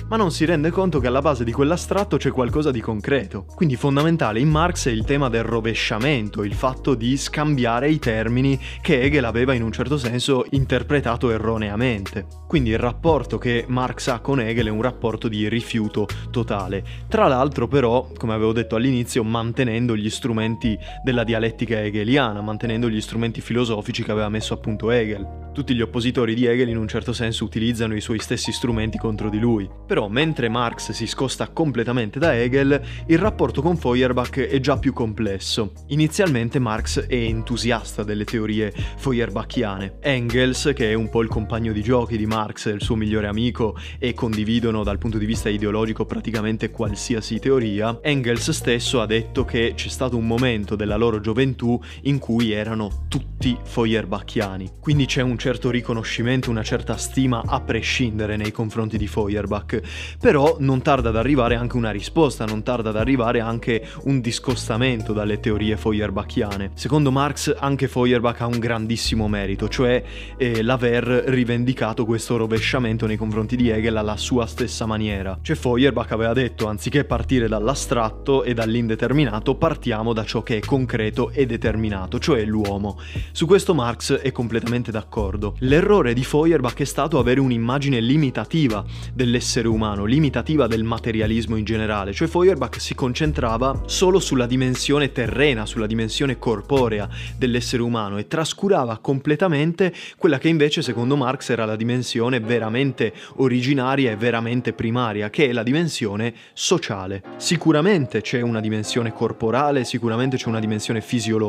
ma 0.07 0.15
non 0.15 0.31
si 0.31 0.45
rende 0.45 0.71
conto 0.71 0.99
che 0.99 1.07
alla 1.07 1.21
base 1.21 1.43
di 1.43 1.51
quell'astratto 1.51 2.15
c'è 2.15 2.31
qualcosa 2.31 2.71
di 2.71 2.79
concreto. 2.79 3.45
Quindi 3.53 3.75
fondamentale 3.75 4.39
in 4.39 4.49
Marx 4.49 4.87
è 4.87 4.91
il 4.91 5.03
tema 5.03 5.27
del 5.27 5.43
rovesciamento, 5.43 6.43
il 6.43 6.53
fatto 6.53 6.95
di 6.95 7.17
scambiare 7.17 7.89
i 7.89 7.99
termini 7.99 8.57
che 8.81 9.01
Hegel 9.01 9.25
aveva 9.25 9.53
in 9.53 9.61
un 9.61 9.71
certo 9.71 9.97
senso 9.97 10.45
interpretato 10.51 11.29
erroneamente. 11.31 12.25
Quindi 12.47 12.69
il 12.69 12.79
rapporto 12.79 13.37
che 13.37 13.65
Marx 13.67 14.07
ha 14.07 14.19
con 14.19 14.39
Hegel 14.39 14.67
è 14.67 14.69
un 14.69 14.81
rapporto 14.81 15.27
di 15.27 15.49
rifiuto 15.49 16.07
totale. 16.31 16.83
Tra 17.09 17.27
l'altro 17.27 17.67
però, 17.67 18.07
come 18.15 18.33
avevo 18.33 18.53
detto 18.53 18.75
all'inizio, 18.75 19.23
mantenendo 19.23 19.97
gli 19.97 20.09
strumenti 20.09 20.77
della 21.03 21.23
dialettica 21.23 21.72
hegeliana, 21.81 22.41
mantenendo 22.41 22.89
gli 22.89 23.01
strumenti 23.01 23.41
filosofici 23.41 24.03
che 24.03 24.11
aveva 24.11 24.29
messo 24.29 24.53
a 24.53 24.57
punto 24.57 24.91
Hegel. 24.91 25.41
Tutti 25.53 25.75
gli 25.75 25.81
oppositori 25.81 26.33
di 26.33 26.45
Hegel 26.45 26.69
in 26.69 26.77
un 26.77 26.87
certo 26.87 27.13
senso 27.13 27.45
utilizzano 27.45 27.95
i 27.95 28.01
suoi 28.01 28.19
stessi 28.19 28.51
strumenti 28.51 28.97
contro 28.97 29.29
di 29.29 29.37
lui. 29.37 29.69
Però 29.85 30.07
mentre 30.07 30.49
Marx 30.49 30.91
si 30.91 31.05
scosta 31.05 31.49
completamente 31.49 32.17
da 32.17 32.35
Hegel, 32.35 32.81
il 33.05 33.17
rapporto 33.19 33.61
con 33.61 33.77
Feuerbach 33.77 34.39
è 34.39 34.59
già 34.59 34.77
più 34.77 34.93
complesso. 34.93 35.73
Inizialmente 35.87 36.57
Marx 36.57 37.05
è 37.05 37.15
entusiasta 37.15 38.03
delle 38.03 38.23
teorie 38.23 38.73
Feuerbachiane. 38.97 39.97
Engels, 39.99 40.71
che 40.73 40.89
è 40.89 40.93
un 40.95 41.09
po' 41.09 41.21
il 41.21 41.29
compagno 41.29 41.71
di 41.71 41.83
giochi 41.83 42.17
di 42.17 42.25
Marx, 42.25 42.71
il 42.73 42.81
suo 42.81 42.95
migliore 42.95 43.27
amico, 43.27 43.77
e 43.99 44.13
condividono 44.13 44.83
dal 44.83 44.97
punto 44.97 45.19
di 45.19 45.25
vista 45.25 45.49
ideologico 45.49 46.05
praticamente 46.05 46.71
qualsiasi 46.71 47.39
teoria, 47.39 47.99
Engels 48.01 48.49
stesso 48.49 49.01
ha 49.01 49.05
detto 49.05 49.45
che 49.45 49.73
c'è 49.75 49.89
stato 49.89 50.17
un 50.17 50.25
momento 50.25 50.75
della 50.75 50.95
loro 50.95 51.19
gioventù 51.19 51.62
in 52.03 52.19
cui 52.19 52.51
erano 52.51 53.05
tutti 53.07 53.57
Feuerbachiani. 53.61 54.71
Quindi 54.79 55.05
c'è 55.05 55.21
un 55.21 55.37
certo 55.37 55.69
riconoscimento, 55.69 56.49
una 56.49 56.63
certa 56.63 56.97
stima 56.97 57.43
a 57.45 57.61
prescindere 57.61 58.35
nei 58.35 58.51
confronti 58.51 58.97
di 58.97 59.07
Feuerbach, 59.07 59.81
però 60.19 60.57
non 60.59 60.81
tarda 60.81 61.09
ad 61.09 61.15
arrivare 61.15 61.55
anche 61.55 61.77
una 61.77 61.91
risposta, 61.91 62.45
non 62.45 62.63
tarda 62.63 62.89
ad 62.89 62.97
arrivare 62.97 63.39
anche 63.39 63.85
un 64.03 64.19
discostamento 64.21 65.13
dalle 65.13 65.39
teorie 65.39 65.77
Feuerbachiane. 65.77 66.71
Secondo 66.73 67.11
Marx 67.11 67.55
anche 67.57 67.87
Feuerbach 67.87 68.41
ha 68.41 68.47
un 68.47 68.59
grandissimo 68.59 69.27
merito, 69.27 69.67
cioè 69.69 70.03
eh, 70.37 70.61
l'aver 70.61 71.03
rivendicato 71.27 72.05
questo 72.05 72.37
rovesciamento 72.37 73.05
nei 73.05 73.17
confronti 73.17 73.55
di 73.55 73.69
Hegel 73.69 73.97
alla 73.97 74.17
sua 74.17 74.45
stessa 74.45 74.85
maniera. 74.85 75.37
Cioè 75.41 75.55
Feuerbach 75.55 76.11
aveva 76.11 76.33
detto 76.33 76.67
anziché 76.67 77.05
partire 77.05 77.47
dall'astratto 77.47 78.43
e 78.43 78.53
dall'indeterminato 78.53 79.55
partiamo 79.55 80.13
da 80.13 80.23
ciò 80.23 80.43
che 80.43 80.57
è 80.57 80.59
concreto 80.59 81.29
e 81.29 81.45
determinato, 81.53 82.17
cioè 82.19 82.43
l'uomo. 82.45 82.99
Su 83.31 83.45
questo 83.45 83.73
Marx 83.75 84.13
è 84.13 84.31
completamente 84.31 84.91
d'accordo. 84.91 85.55
L'errore 85.59 86.13
di 86.13 86.23
Feuerbach 86.23 86.79
è 86.79 86.85
stato 86.85 87.19
avere 87.19 87.39
un'immagine 87.39 87.99
limitativa 87.99 88.83
dell'essere 89.13 89.67
umano, 89.67 90.05
limitativa 90.05 90.65
del 90.67 90.83
materialismo 90.83 91.55
in 91.55 91.63
generale, 91.63 92.11
cioè 92.13 92.27
Feuerbach 92.27 92.79
si 92.79 92.95
concentrava 92.95 93.83
solo 93.85 94.19
sulla 94.19 94.47
dimensione 94.47 95.11
terrena, 95.11 95.65
sulla 95.65 95.85
dimensione 95.85 96.39
corporea 96.39 97.07
dell'essere 97.37 97.83
umano 97.83 98.17
e 98.17 98.27
trascurava 98.27 98.97
completamente 98.97 99.93
quella 100.17 100.39
che 100.39 100.47
invece 100.49 100.81
secondo 100.81 101.15
Marx 101.15 101.49
era 101.49 101.65
la 101.65 101.75
dimensione 101.75 102.39
veramente 102.39 103.13
originaria 103.35 104.11
e 104.11 104.15
veramente 104.15 104.73
primaria, 104.73 105.29
che 105.29 105.49
è 105.49 105.53
la 105.53 105.63
dimensione 105.63 106.33
sociale. 106.53 107.21
Sicuramente 107.37 108.21
c'è 108.21 108.41
una 108.41 108.59
dimensione 108.59 109.13
corporale, 109.13 109.83
sicuramente 109.83 110.37
c'è 110.37 110.47
una 110.47 110.59
dimensione 110.59 111.01
fisiologica 111.01 111.42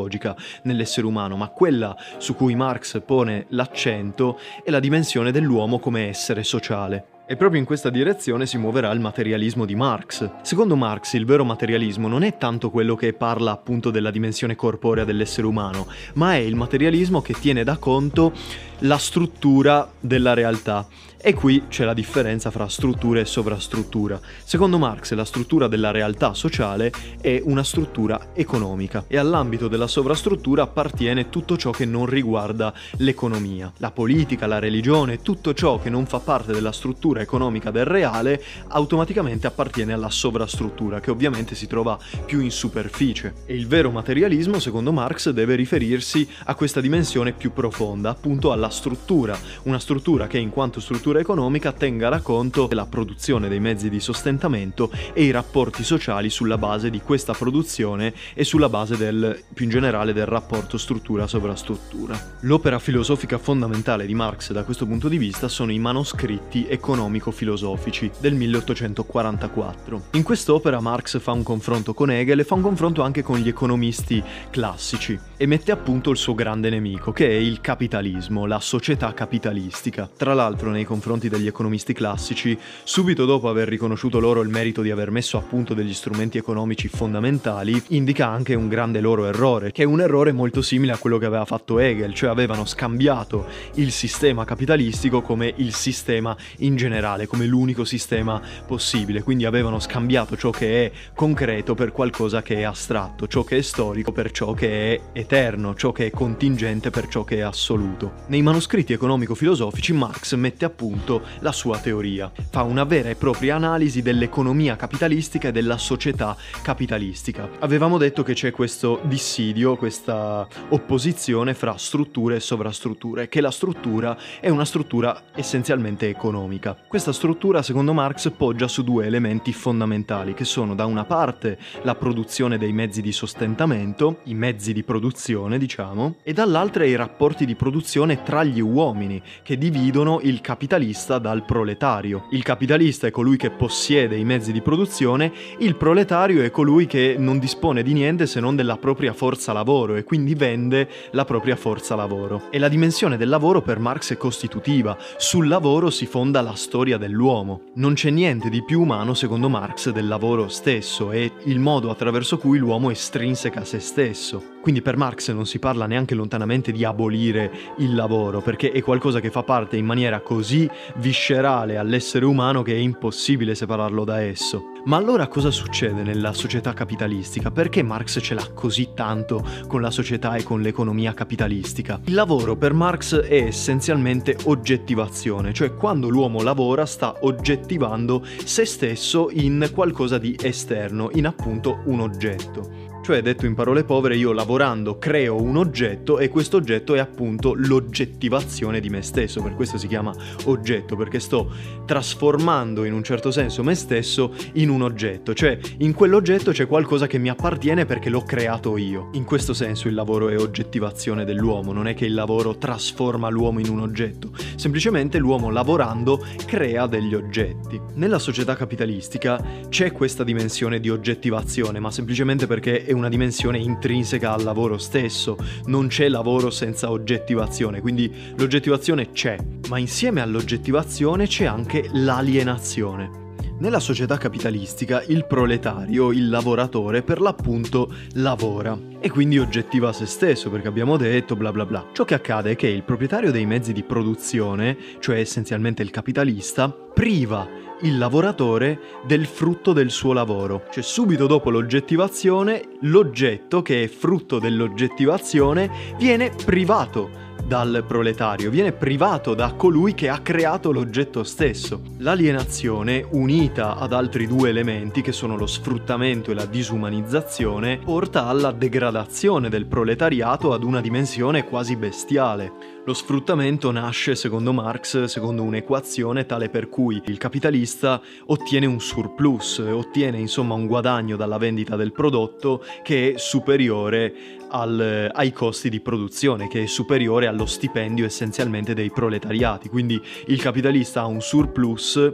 nell'essere 0.63 1.07
umano, 1.07 1.37
ma 1.37 1.49
quella 1.49 1.97
su 2.19 2.35
cui 2.35 2.55
Marx 2.55 3.01
pone 3.05 3.47
l'accento 3.51 4.39
e 4.65 4.71
la 4.71 4.81
dimensione 4.81 5.31
dell'uomo 5.31 5.79
come 5.79 6.09
essere 6.09 6.43
sociale. 6.43 7.07
E 7.27 7.37
proprio 7.37 7.59
in 7.59 7.65
questa 7.65 7.89
direzione 7.89 8.45
si 8.45 8.59
muoverà 8.59 8.91
il 8.91 9.01
materialismo 9.01 9.65
di 9.65 9.75
Marx. 9.75 10.31
Secondo 10.43 10.77
Marx 10.77 11.15
il 11.15 11.25
vero 11.25 11.43
materialismo 11.43 12.07
non 12.07 12.23
è 12.23 12.37
tanto 12.37 12.69
quello 12.69 12.97
che 12.97 13.15
parla 13.15 13.51
appunto 13.51 13.91
della 13.91 14.11
dimensione 14.11 14.55
corporea 14.55 15.05
dell'essere 15.05 15.47
umano, 15.47 15.87
ma 16.15 16.35
è 16.35 16.39
il 16.39 16.55
materialismo 16.55 17.23
che 17.23 17.33
tiene 17.33 17.65
da 17.65 17.79
conto 17.79 18.33
la 18.81 18.99
struttura 18.99 19.91
della 20.01 20.35
realtà. 20.35 20.87
E 21.27 21.33
qui 21.33 21.65
c'è 21.69 21.87
la 21.87 21.95
differenza 21.95 22.51
fra 22.51 22.69
struttura 22.69 23.19
e 23.19 23.25
sovrastruttura. 23.25 24.21
Secondo 24.45 24.77
Marx 24.77 25.15
la 25.15 25.25
struttura 25.25 25.69
della 25.69 25.91
realtà 25.91 26.35
sociale 26.35 26.93
è 27.19 27.41
una 27.43 27.65
struttura 27.65 28.33
economica 28.35 29.07
e 29.09 29.17
all'ambito 29.17 29.67
della 29.67 29.87
sovrastruttura 29.87 30.65
appartiene 30.65 31.31
tutto 31.31 31.57
ciò 31.57 31.71
che 31.71 31.87
non 31.87 32.05
riguarda 32.05 32.75
l'economia. 32.99 33.73
La 33.79 33.91
politica, 33.91 34.47
la 34.47 34.59
religione, 34.59 35.23
tutto 35.23 35.55
ciò 35.55 35.81
che 35.81 35.89
non 35.89 36.05
fa 36.05 36.21
parte 36.21 36.53
della 36.53 36.73
struttura 36.73 37.23
economica 37.23 37.71
del 37.71 37.87
reale 37.87 38.45
automaticamente 38.69 39.47
appartiene 39.47 39.95
alla 39.95 40.11
sovrastruttura 40.11 41.01
che 41.01 41.11
ovviamente 41.11 41.55
si 41.55 41.67
trova 41.67 41.99
più 42.27 42.41
in 42.41 42.51
superficie. 42.51 43.33
E 43.47 43.55
il 43.55 43.67
vero 43.67 43.91
materialismo, 43.91 44.59
secondo 44.59 44.93
Marx, 44.93 45.31
deve 45.31 45.55
riferirsi 45.55 46.29
a 46.45 46.55
questa 46.55 46.83
dimensione 46.83 47.33
più 47.33 47.55
profonda, 47.55 48.11
appunto 48.11 48.53
alla 48.53 48.69
struttura, 48.69 49.35
una 49.63 49.79
struttura 49.79 50.27
che 50.27 50.37
in 50.37 50.51
quanto 50.51 50.81
struttura 50.81 51.13
economica 51.20 51.72
tenga 51.72 52.09
da 52.09 52.20
conto 52.20 52.66
della 52.66 52.87
produzione 52.87 53.48
dei 53.48 53.61
mezzi 53.61 53.88
di 53.88 54.00
sostentamento 54.00 54.90
e 55.12 55.24
i 55.24 55.31
rapporti 55.31 55.85
sociali 55.85 56.31
sulla 56.31 56.59
base 56.59 56.90
di 56.90 57.00
questa 57.00 57.33
produzione 57.33 58.12
e 58.35 58.44
sulla 58.44 58.68
base 58.68 58.96
del, 58.96 59.42
più 59.53 59.64
in 59.64 59.70
generale 59.70 60.12
del 60.12 60.27
rapporto 60.27 60.79
struttura-sovrastruttura. 60.79 62.18
L'opera 62.40 62.79
filosofica 62.79 63.38
fondamentale 63.38 64.07
di 64.07 64.14
Marx 64.14 64.53
da 64.53 64.64
questo 64.64 64.87
punto 64.87 65.09
di 65.09 65.18
vista 65.18 65.48
sono 65.48 65.72
i 65.72 65.79
manoscritti 65.79 66.66
economico-filosofici 66.68 68.11
del 68.18 68.35
1844. 68.35 70.03
In 70.12 70.22
quest'opera 70.22 70.81
Marx 70.81 71.18
fa 71.20 71.33
un 71.33 71.42
confronto 71.42 71.94
con 71.94 72.11
Hegel 72.11 72.40
e 72.40 72.44
fa 72.44 72.55
un 72.55 72.62
confronto 72.62 73.03
anche 73.03 73.22
con 73.22 73.38
gli 73.38 73.48
economisti 73.48 74.22
classici 74.50 75.18
e 75.37 75.47
mette 75.47 75.73
a 75.73 75.77
punto 75.77 76.11
il 76.11 76.16
suo 76.16 76.35
grande 76.35 76.70
nemico, 76.70 77.12
che 77.12 77.27
è 77.27 77.33
il 77.33 77.61
capitalismo, 77.61 78.47
la 78.47 78.61
società 78.61 79.12
capitalistica. 79.12 80.09
Tra 80.16 80.33
l'altro, 80.33 80.70
nei 80.70 80.85
confronti 80.85 81.29
degli 81.29 81.47
economisti 81.47 81.92
classici, 81.92 82.57
subito 82.85 83.25
dopo 83.25 83.49
aver 83.49 83.68
riconosciuto 83.68 84.20
loro 84.20 84.42
il 84.42 84.49
merito 84.49 84.83
di 84.83 84.90
aver 84.90 85.11
messo 85.11 85.37
a 85.37 85.42
punto 85.42 85.75
degli 85.75 85.92
strumenti 85.92 86.38
economici 86.38 86.88
fondamentali, 86.88 87.83
indica 87.88 88.29
anche 88.29 88.55
un 88.55 88.68
grande 88.68 89.01
loro 89.01 89.27
errore, 89.27 89.73
che 89.73 89.83
è 89.83 89.87
un 89.87 90.01
errore 90.01 90.33
molto 90.33 90.62
simile 90.62 90.92
a 90.92 90.99
quello 90.99 91.18
che 91.18 91.27
aveva 91.27 91.44
fatto 91.44 91.79
Hegel, 91.79 92.14
cioè 92.14 92.31
avevano 92.31 92.64
scambiato 92.64 93.47
il 93.75 93.90
sistema 93.90 94.44
capitalistico 94.44 95.20
come 95.20 95.53
il 95.57 95.75
sistema 95.75 96.37
in 96.59 96.77
generale, 96.77 97.27
come 97.27 97.47
l'unico 97.47 97.85
sistema 97.85 98.40
possibile, 98.66 99.23
quindi 99.23 99.44
avevano 99.44 99.81
scambiato 99.81 100.37
ciò 100.37 100.51
che 100.51 100.87
è 100.87 100.92
concreto 101.14 101.75
per 101.75 101.90
qualcosa 101.90 102.42
che 102.42 102.57
è 102.57 102.62
astratto, 102.62 103.27
ciò 103.27 103.42
che 103.42 103.59
è 103.59 103.62
storico 103.62 104.12
per 104.12 104.31
ciò 104.31 104.53
che 104.55 104.94
è 104.94 105.01
eterno, 105.12 105.33
ciò 105.75 105.90
che 105.90 106.07
è 106.07 106.11
contingente 106.12 106.90
per 106.90 107.09
ciò 107.09 107.25
che 107.25 107.38
è 107.38 107.40
assoluto. 107.40 108.12
Nei 108.29 108.40
manoscritti 108.40 108.92
economico-filosofici 108.92 109.92
Marx 109.92 110.37
mette 110.37 110.64
a 110.64 110.70
punto 110.70 111.23
la 111.40 111.51
sua 111.51 111.79
teoria, 111.79 112.31
fa 112.51 112.62
una 112.62 112.85
vera 112.85 113.09
e 113.09 113.16
propria 113.16 113.57
analisi 113.57 114.01
dell'economia 114.01 114.77
capitalistica 114.77 115.49
e 115.49 115.53
della 115.53 115.77
società 115.77 116.37
capitalistica. 116.62 117.51
Avevamo 117.59 117.99
detto 117.99 118.23
che 118.23 118.35
c'è 118.35 118.53
questo 118.53 119.01
dissidio, 119.03 119.75
questa 119.75 120.47
opposizione 120.68 121.53
fra 121.55 121.77
strutture 121.79 122.37
e 122.37 122.40
sovrastrutture, 122.40 123.29
che 123.29 123.40
la 123.40 123.51
struttura 123.51 124.16
è 124.38 124.51
una 124.51 124.64
struttura 124.64 125.20
essenzialmente 125.35 126.09
economica. 126.09 126.77
Questa 126.87 127.12
struttura, 127.12 127.61
secondo 127.62 127.92
Marx, 127.92 128.31
poggia 128.31 128.68
su 128.68 128.85
due 128.85 129.07
elementi 129.07 129.53
fondamentali, 129.53 130.33
che 130.33 130.44
sono 130.44 130.77
da 130.77 130.87
una 130.87 131.05
parte 131.05 131.59
la 131.83 131.97
produzione 131.97 132.57
dei 132.57 132.73
mezzi 132.73 133.03
di 133.03 133.11
sostentamento, 133.11 134.20
i 134.27 134.35
mezzi 134.35 134.73
di 134.73 134.85
produzione, 134.85 135.13
diciamo, 135.59 136.16
e 136.22 136.33
dall'altra 136.33 136.85
i 136.85 136.96
rapporti 136.96 137.46
di 137.46 137.55
produzione 137.55 138.22
tra 138.22 138.42
gli 138.42 138.61
uomini, 138.61 139.22
che 139.42 139.57
dividono 139.57 140.20
il 140.22 140.40
capitalista 140.40 141.18
dal 141.18 141.44
proletario. 141.44 142.27
Il 142.31 142.42
capitalista 142.42 143.07
è 143.07 143.11
colui 143.11 143.37
che 143.37 143.50
possiede 143.50 144.16
i 144.16 144.24
mezzi 144.24 144.53
di 144.53 144.61
produzione, 144.61 145.33
il 145.59 145.77
proletario 145.77 146.42
è 146.42 146.50
colui 146.50 146.87
che 146.87 147.16
non 147.18 147.38
dispone 147.38 147.83
di 147.83 147.92
niente 147.92 148.27
se 148.27 148.40
non 148.40 148.57
della 148.57 148.77
propria 148.77 149.12
forza 149.12 149.53
lavoro 149.53 149.94
e 149.96 150.05
quindi 150.05 150.35
vende 150.35 150.88
la 151.12 151.24
propria 151.24 151.57
forza 151.57 151.94
lavoro. 151.94 152.42
E 152.50 152.59
la 152.59 152.68
dimensione 152.68 153.16
del 153.16 153.29
lavoro 153.29 153.62
per 153.62 153.79
Marx 153.79 154.12
è 154.12 154.16
costitutiva, 154.16 154.96
sul 155.16 155.48
lavoro 155.48 155.90
si 155.90 156.07
fonda 156.07 156.40
la 156.40 156.55
storia 156.55 156.98
dell'uomo. 156.98 157.62
Non 157.74 157.94
c'è 157.94 158.11
niente 158.11 158.50
di 158.50 158.62
più 158.62 158.81
umano 158.81 159.14
secondo 159.14 159.48
Marx 159.48 159.90
del 159.90 160.09
lavoro 160.09 160.48
stesso 160.48 161.12
e 161.12 161.33
il 161.44 161.59
modo 161.59 161.90
attraverso 161.90 162.38
cui 162.38 162.59
l'uomo 162.59 162.90
estrinseca 162.90 163.64
se 163.64 163.79
stesso. 163.79 164.54
Quindi 164.64 164.81
per 164.81 164.96
Marx 164.96 165.31
non 165.31 165.44
si 165.44 165.59
parla 165.59 165.85
neanche 165.85 166.14
lontanamente 166.14 166.72
di 166.72 166.87
abolire 166.87 167.53
il 167.81 167.94
lavoro, 167.94 168.40
perché 168.40 168.72
è 168.72 168.81
qualcosa 168.81 169.20
che 169.20 169.31
fa 169.31 169.42
parte 169.42 169.77
in 169.77 169.85
maniera 169.85 170.22
così 170.22 170.66
viscerale 170.96 171.77
all'essere 171.77 172.24
umano 172.24 172.62
che 172.62 172.72
è 172.72 172.79
impossibile 172.79 173.55
separarlo 173.55 174.05
da 174.05 174.22
esso. 174.22 174.72
Ma 174.87 174.96
allora 174.96 175.29
cosa 175.29 175.50
succede 175.50 176.03
nella 176.03 176.33
società 176.33 176.72
capitalistica? 176.72 177.50
Perché 177.50 177.83
Marx 177.83 178.20
ce 178.22 178.33
l'ha 178.33 178.53
così 178.55 178.92
tanto 178.94 179.46
con 179.66 179.83
la 179.83 179.90
società 179.90 180.35
e 180.35 180.42
con 180.42 180.62
l'economia 180.62 181.12
capitalistica? 181.12 182.00
Il 182.07 182.14
lavoro 182.14 182.57
per 182.57 182.72
Marx 182.72 183.16
è 183.16 183.44
essenzialmente 183.44 184.35
oggettivazione, 184.44 185.53
cioè 185.53 185.74
quando 185.74 186.09
l'uomo 186.09 186.42
lavora 186.42 186.87
sta 186.87 187.16
oggettivando 187.20 188.24
se 188.44 188.64
stesso 188.64 189.29
in 189.31 189.68
qualcosa 189.74 190.16
di 190.16 190.35
esterno, 190.40 191.11
in 191.12 191.27
appunto 191.27 191.83
un 191.85 192.00
oggetto. 192.00 192.84
Cioè, 193.05 193.21
detto 193.21 193.45
in 193.45 193.53
parole 193.53 193.85
povere, 193.85 194.17
io 194.17 194.33
lavorando 194.33 194.97
creo 194.97 195.38
un 195.38 195.59
oggetto 195.59 196.19
e 196.19 196.31
questo 196.31 196.57
oggetto 196.57 196.95
è 196.95 197.01
appunto 197.01 197.53
l'oggettivazione 197.53 198.81
di 198.81 198.88
me 198.88 199.03
stesso, 199.03 199.43
per 199.43 199.55
questo 199.55 199.77
si 199.77 199.87
chiama 199.88 200.14
oggetto, 200.45 200.97
perché 200.97 201.21
sto 201.21 201.53
trasformando 201.85 202.85
in 202.85 202.95
un 202.95 203.05
certo 203.05 203.31
senso 203.31 203.62
me 203.62 203.75
stesso 203.75 204.33
in 204.55 204.71
un 204.71 204.81
oggetto, 204.81 205.35
cioè 205.35 205.59
in 205.81 205.93
quell'oggetto 205.93 206.51
c'è 206.53 206.67
qualcosa 206.67 207.07
che 207.07 207.19
mi 207.19 207.29
appartiene 207.29 207.85
perché 207.85 208.09
l'ho 208.09 208.23
creato 208.23 208.79
io. 208.79 209.11
In 209.12 209.25
questo 209.25 209.53
senso 209.53 209.87
il 209.87 209.93
lavoro 209.93 210.31
è 210.31 210.38
oggettivazione 210.38 211.27
dell'uomo, 211.27 211.75
non 211.75 211.87
è 211.87 211.93
che 211.93 212.07
il 212.07 212.14
lavoro 212.14 212.57
trasforma 212.57 213.29
l'uomo 213.29 213.61
in 213.61 213.69
un 213.69 213.81
oggetto, 213.81 214.31
semplicemente 214.57 215.19
l'uomo 215.19 215.51
lavorando 215.51 216.25
crea 216.47 216.87
degli 216.87 217.12
oggetti. 217.12 217.79
Nella 217.97 218.19
società 218.19 218.57
capitalistica 218.57 219.45
c'è 219.69 219.93
questa 219.93 220.25
dimensione 220.25 220.81
di 220.81 220.88
oggettivazione, 220.88 221.81
ma 221.81 221.90
semplicemente 221.90 222.47
perché 222.47 222.83
è 222.87 222.93
una 222.95 223.09
dimensione 223.09 223.59
intrinseca 223.59 224.33
al 224.33 224.43
lavoro 224.43 224.79
stesso, 224.79 225.37
non 225.67 225.89
c'è 225.89 226.09
lavoro 226.09 226.51
senza 226.51 226.91
oggettivazione, 226.91 227.81
quindi 227.81 228.11
l'oggettivazione 228.37 229.11
c'è, 229.13 229.37
ma 229.69 229.79
insieme 229.79 230.21
all'oggettivazione 230.21 231.27
c'è 231.27 231.45
anche 231.45 231.89
l'alienazione. 231.93 233.24
Nella 233.57 233.79
società 233.79 234.19
capitalistica 234.19 235.05
il 235.07 235.27
proletario, 235.27 236.11
il 236.11 236.29
lavoratore, 236.29 237.03
per 237.03 237.21
l'appunto 237.21 237.95
lavora 238.14 238.77
e 238.99 239.09
quindi 239.09 239.38
oggettiva 239.38 239.93
se 239.93 240.07
stesso 240.07 240.51
perché 240.51 240.67
abbiamo 240.67 240.97
detto 240.97 241.37
bla 241.37 241.53
bla 241.53 241.64
bla. 241.64 241.87
Ciò 241.93 242.05
che 242.05 242.14
accade 242.14 242.51
è 242.51 242.57
che 242.57 242.67
il 242.67 242.83
proprietario 242.83 243.31
dei 243.31 243.47
mezzi 243.47 243.73
di 243.73 243.85
produzione, 243.85 244.77
cioè 244.99 245.21
essenzialmente 245.21 245.83
il 245.83 245.90
capitalista, 245.90 246.69
priva 246.69 247.49
il 247.83 247.97
lavoratore 247.97 248.81
del 249.07 249.25
frutto 249.25 249.73
del 249.73 249.90
suo 249.90 250.12
lavoro. 250.12 250.64
Cioè 250.73 250.83
subito 250.83 251.29
dopo 251.29 251.51
l'oggettivazione, 251.51 252.71
l'oggetto 252.81 253.62
che 253.62 253.85
è 253.85 253.87
frutto 253.87 254.40
dell'oggettivazione 254.40 255.71
viene 255.97 256.33
privato 256.45 257.24
dal 257.47 257.85
proletario, 257.87 258.51
viene 258.51 258.73
privato 258.73 259.35
da 259.35 259.53
colui 259.53 259.95
che 259.95 260.09
ha 260.09 260.21
creato 260.21 260.73
l'oggetto 260.73 261.23
stesso. 261.23 261.83
L'alienazione, 261.99 263.07
unita 263.11 263.77
ad 263.77 263.93
altri 263.93 264.27
due 264.27 264.49
elementi 264.49 265.03
che 265.03 265.13
sono 265.13 265.37
lo 265.37 265.47
sfruttamento 265.47 266.31
e 266.31 266.35
la 266.35 266.47
disumanizzazione, 266.47 267.79
porta 267.85 268.27
alla 268.27 268.53
degradazione 268.53 269.49
del 269.49 269.67
proletariato 269.67 270.53
ad 270.53 270.63
una 270.63 270.81
dimensione 270.81 271.45
quasi 271.45 271.77
bestiale. 271.77 272.73
Lo 272.87 272.93
sfruttamento 272.93 273.71
nasce, 273.71 274.15
secondo 274.15 274.53
Marx, 274.53 275.05
secondo 275.05 275.43
un'equazione 275.43 276.27
tale 276.27 276.51
per 276.51 276.69
cui 276.69 277.01
il 277.07 277.17
capitalista 277.17 278.01
ottiene 278.27 278.67
un 278.67 278.79
surplus, 278.79 279.59
ottiene 279.59 280.19
insomma 280.19 280.53
un 280.53 280.67
guadagno 280.67 281.17
dalla 281.17 281.39
vendita 281.39 281.77
del 281.77 281.93
prodotto 281.93 282.63
che 282.83 283.15
è 283.15 283.19
superiore 283.19 284.43
al, 284.55 285.11
ai 285.12 285.33
costi 285.33 285.69
di 285.69 285.81
produzione, 285.81 286.49
che 286.49 286.62
è 286.62 286.67
superiore 286.67 287.27
allo 287.27 287.45
stipendio 287.45 288.07
essenzialmente 288.07 288.73
dei 288.73 288.90
proletariati. 288.90 289.69
Quindi 289.69 290.01
il 290.27 290.40
capitalista 290.40 291.01
ha 291.01 291.07
un 291.07 291.21
surplus 291.21 292.12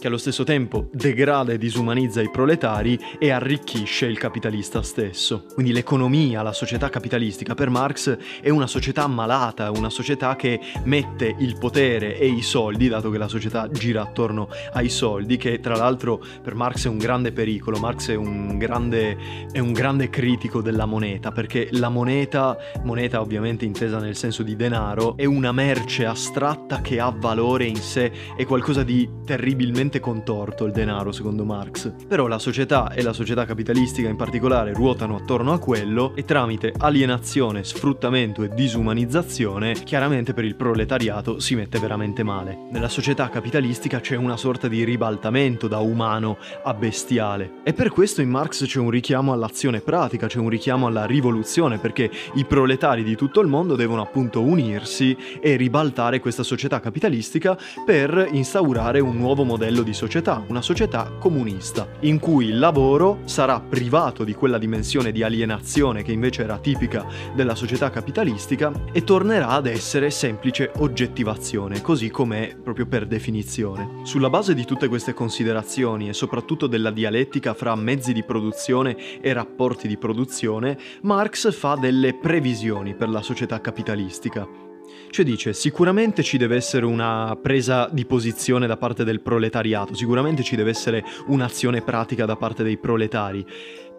che 0.00 0.06
allo 0.06 0.16
stesso 0.16 0.44
tempo 0.44 0.88
degrada 0.92 1.52
e 1.52 1.58
disumanizza 1.58 2.22
i 2.22 2.30
proletari 2.30 2.98
e 3.18 3.30
arricchisce 3.30 4.06
il 4.06 4.18
capitalista 4.18 4.82
stesso. 4.82 5.44
Quindi 5.52 5.72
l'economia, 5.72 6.40
la 6.40 6.54
società 6.54 6.88
capitalistica 6.88 7.54
per 7.54 7.68
Marx 7.68 8.16
è 8.40 8.48
una 8.48 8.66
società 8.66 9.06
malata, 9.06 9.70
una 9.70 9.90
società 9.90 10.36
che 10.36 10.58
mette 10.84 11.36
il 11.38 11.58
potere 11.58 12.18
e 12.18 12.26
i 12.26 12.40
soldi, 12.40 12.88
dato 12.88 13.10
che 13.10 13.18
la 13.18 13.28
società 13.28 13.68
gira 13.68 14.00
attorno 14.00 14.48
ai 14.72 14.88
soldi, 14.88 15.36
che 15.36 15.60
tra 15.60 15.76
l'altro 15.76 16.24
per 16.42 16.54
Marx 16.54 16.86
è 16.86 16.88
un 16.88 16.98
grande 16.98 17.30
pericolo. 17.32 17.78
Marx 17.78 18.10
è 18.10 18.14
un 18.14 18.56
grande, 18.56 19.18
è 19.52 19.58
un 19.58 19.72
grande 19.72 20.08
critico 20.08 20.62
della 20.62 20.86
moneta, 20.86 21.30
perché 21.30 21.68
la 21.72 21.90
moneta, 21.90 22.56
moneta 22.84 23.20
ovviamente 23.20 23.66
intesa 23.66 23.98
nel 23.98 24.16
senso 24.16 24.42
di 24.42 24.56
denaro, 24.56 25.14
è 25.18 25.26
una 25.26 25.52
merce 25.52 26.06
astratta 26.06 26.80
che 26.80 26.98
ha 27.00 27.14
valore 27.14 27.66
in 27.66 27.76
sé, 27.76 28.10
è 28.34 28.46
qualcosa 28.46 28.82
di 28.82 29.06
terribilmente 29.26 29.89
leggermente 29.90 30.00
contorto 30.00 30.64
il 30.64 30.72
denaro, 30.72 31.10
secondo 31.10 31.44
Marx. 31.44 31.92
Però 32.06 32.28
la 32.28 32.38
società 32.38 32.92
e 32.92 33.02
la 33.02 33.12
società 33.12 33.44
capitalistica 33.44 34.08
in 34.08 34.16
particolare 34.16 34.72
ruotano 34.72 35.16
attorno 35.16 35.52
a 35.52 35.58
quello 35.58 36.12
e 36.14 36.24
tramite 36.24 36.72
alienazione, 36.78 37.64
sfruttamento 37.64 38.44
e 38.44 38.48
disumanizzazione, 38.48 39.72
chiaramente 39.72 40.32
per 40.32 40.44
il 40.44 40.54
proletariato 40.54 41.40
si 41.40 41.56
mette 41.56 41.80
veramente 41.80 42.22
male. 42.22 42.56
Nella 42.70 42.88
società 42.88 43.28
capitalistica 43.28 44.00
c'è 44.00 44.16
una 44.16 44.36
sorta 44.36 44.68
di 44.68 44.84
ribaltamento 44.84 45.66
da 45.66 45.78
umano 45.78 46.38
a 46.62 46.72
bestiale. 46.72 47.58
E 47.64 47.72
per 47.72 47.90
questo 47.90 48.20
in 48.20 48.30
Marx 48.30 48.64
c'è 48.64 48.78
un 48.78 48.90
richiamo 48.90 49.32
all'azione 49.32 49.80
pratica, 49.80 50.28
c'è 50.28 50.38
un 50.38 50.48
richiamo 50.48 50.86
alla 50.86 51.04
rivoluzione, 51.04 51.78
perché 51.78 52.10
i 52.34 52.44
proletari 52.44 53.02
di 53.02 53.16
tutto 53.16 53.40
il 53.40 53.48
mondo 53.48 53.74
devono 53.74 54.02
appunto 54.02 54.40
unirsi 54.40 55.16
e 55.40 55.56
ribaltare 55.56 56.20
questa 56.20 56.42
società 56.42 56.80
capitalistica 56.80 57.58
per 57.84 58.28
instaurare 58.30 59.00
un 59.00 59.16
nuovo 59.16 59.44
modello 59.44 59.79
modello 59.80 59.82
di 59.82 59.92
società, 59.92 60.44
una 60.48 60.62
società 60.62 61.12
comunista, 61.18 61.88
in 62.00 62.18
cui 62.18 62.46
il 62.46 62.58
lavoro 62.58 63.20
sarà 63.24 63.60
privato 63.60 64.24
di 64.24 64.34
quella 64.34 64.58
dimensione 64.58 65.12
di 65.12 65.22
alienazione 65.22 66.02
che 66.02 66.12
invece 66.12 66.42
era 66.42 66.58
tipica 66.58 67.06
della 67.34 67.54
società 67.54 67.90
capitalistica 67.90 68.72
e 68.92 69.02
tornerà 69.04 69.48
ad 69.48 69.66
essere 69.66 70.10
semplice 70.10 70.70
oggettivazione, 70.78 71.80
così 71.80 72.10
com'è 72.10 72.56
proprio 72.62 72.86
per 72.86 73.06
definizione. 73.06 74.00
Sulla 74.04 74.30
base 74.30 74.54
di 74.54 74.64
tutte 74.64 74.88
queste 74.88 75.14
considerazioni 75.14 76.08
e 76.08 76.12
soprattutto 76.12 76.66
della 76.66 76.90
dialettica 76.90 77.54
fra 77.54 77.74
mezzi 77.74 78.12
di 78.12 78.22
produzione 78.22 79.20
e 79.20 79.32
rapporti 79.32 79.88
di 79.88 79.96
produzione, 79.96 80.78
Marx 81.02 81.52
fa 81.52 81.74
delle 81.74 82.14
previsioni 82.14 82.94
per 82.94 83.08
la 83.08 83.22
società 83.22 83.60
capitalistica. 83.60 84.69
Cioè 85.10 85.24
dice, 85.24 85.52
sicuramente 85.52 86.22
ci 86.22 86.38
deve 86.38 86.56
essere 86.56 86.86
una 86.86 87.36
presa 87.40 87.88
di 87.90 88.04
posizione 88.04 88.66
da 88.66 88.76
parte 88.76 89.04
del 89.04 89.20
proletariato, 89.20 89.94
sicuramente 89.94 90.42
ci 90.42 90.56
deve 90.56 90.70
essere 90.70 91.04
un'azione 91.26 91.82
pratica 91.82 92.24
da 92.24 92.36
parte 92.36 92.62
dei 92.62 92.78
proletari, 92.78 93.44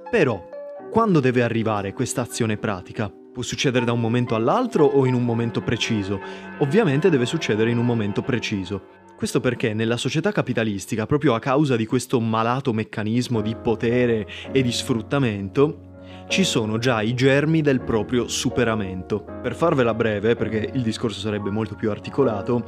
però 0.09 0.47
quando 0.89 1.19
deve 1.19 1.41
arrivare 1.41 1.93
questa 1.93 2.21
azione 2.21 2.57
pratica? 2.57 3.09
Può 3.33 3.43
succedere 3.43 3.85
da 3.85 3.93
un 3.93 4.01
momento 4.01 4.35
all'altro 4.35 4.83
o 4.83 5.05
in 5.05 5.13
un 5.13 5.23
momento 5.23 5.61
preciso? 5.61 6.19
Ovviamente 6.57 7.09
deve 7.09 7.25
succedere 7.25 7.71
in 7.71 7.77
un 7.77 7.85
momento 7.85 8.21
preciso. 8.21 8.99
Questo 9.15 9.39
perché 9.39 9.73
nella 9.73 9.95
società 9.95 10.33
capitalistica, 10.33 11.05
proprio 11.05 11.33
a 11.33 11.39
causa 11.39 11.77
di 11.77 11.85
questo 11.85 12.19
malato 12.19 12.73
meccanismo 12.73 13.39
di 13.39 13.55
potere 13.55 14.27
e 14.51 14.61
di 14.61 14.71
sfruttamento, 14.71 15.90
ci 16.31 16.45
sono 16.45 16.77
già 16.77 17.01
i 17.01 17.13
germi 17.13 17.61
del 17.61 17.81
proprio 17.81 18.29
superamento. 18.29 19.21
Per 19.41 19.53
farvela 19.53 19.93
breve, 19.93 20.37
perché 20.37 20.71
il 20.73 20.81
discorso 20.81 21.19
sarebbe 21.19 21.49
molto 21.49 21.75
più 21.75 21.91
articolato, 21.91 22.63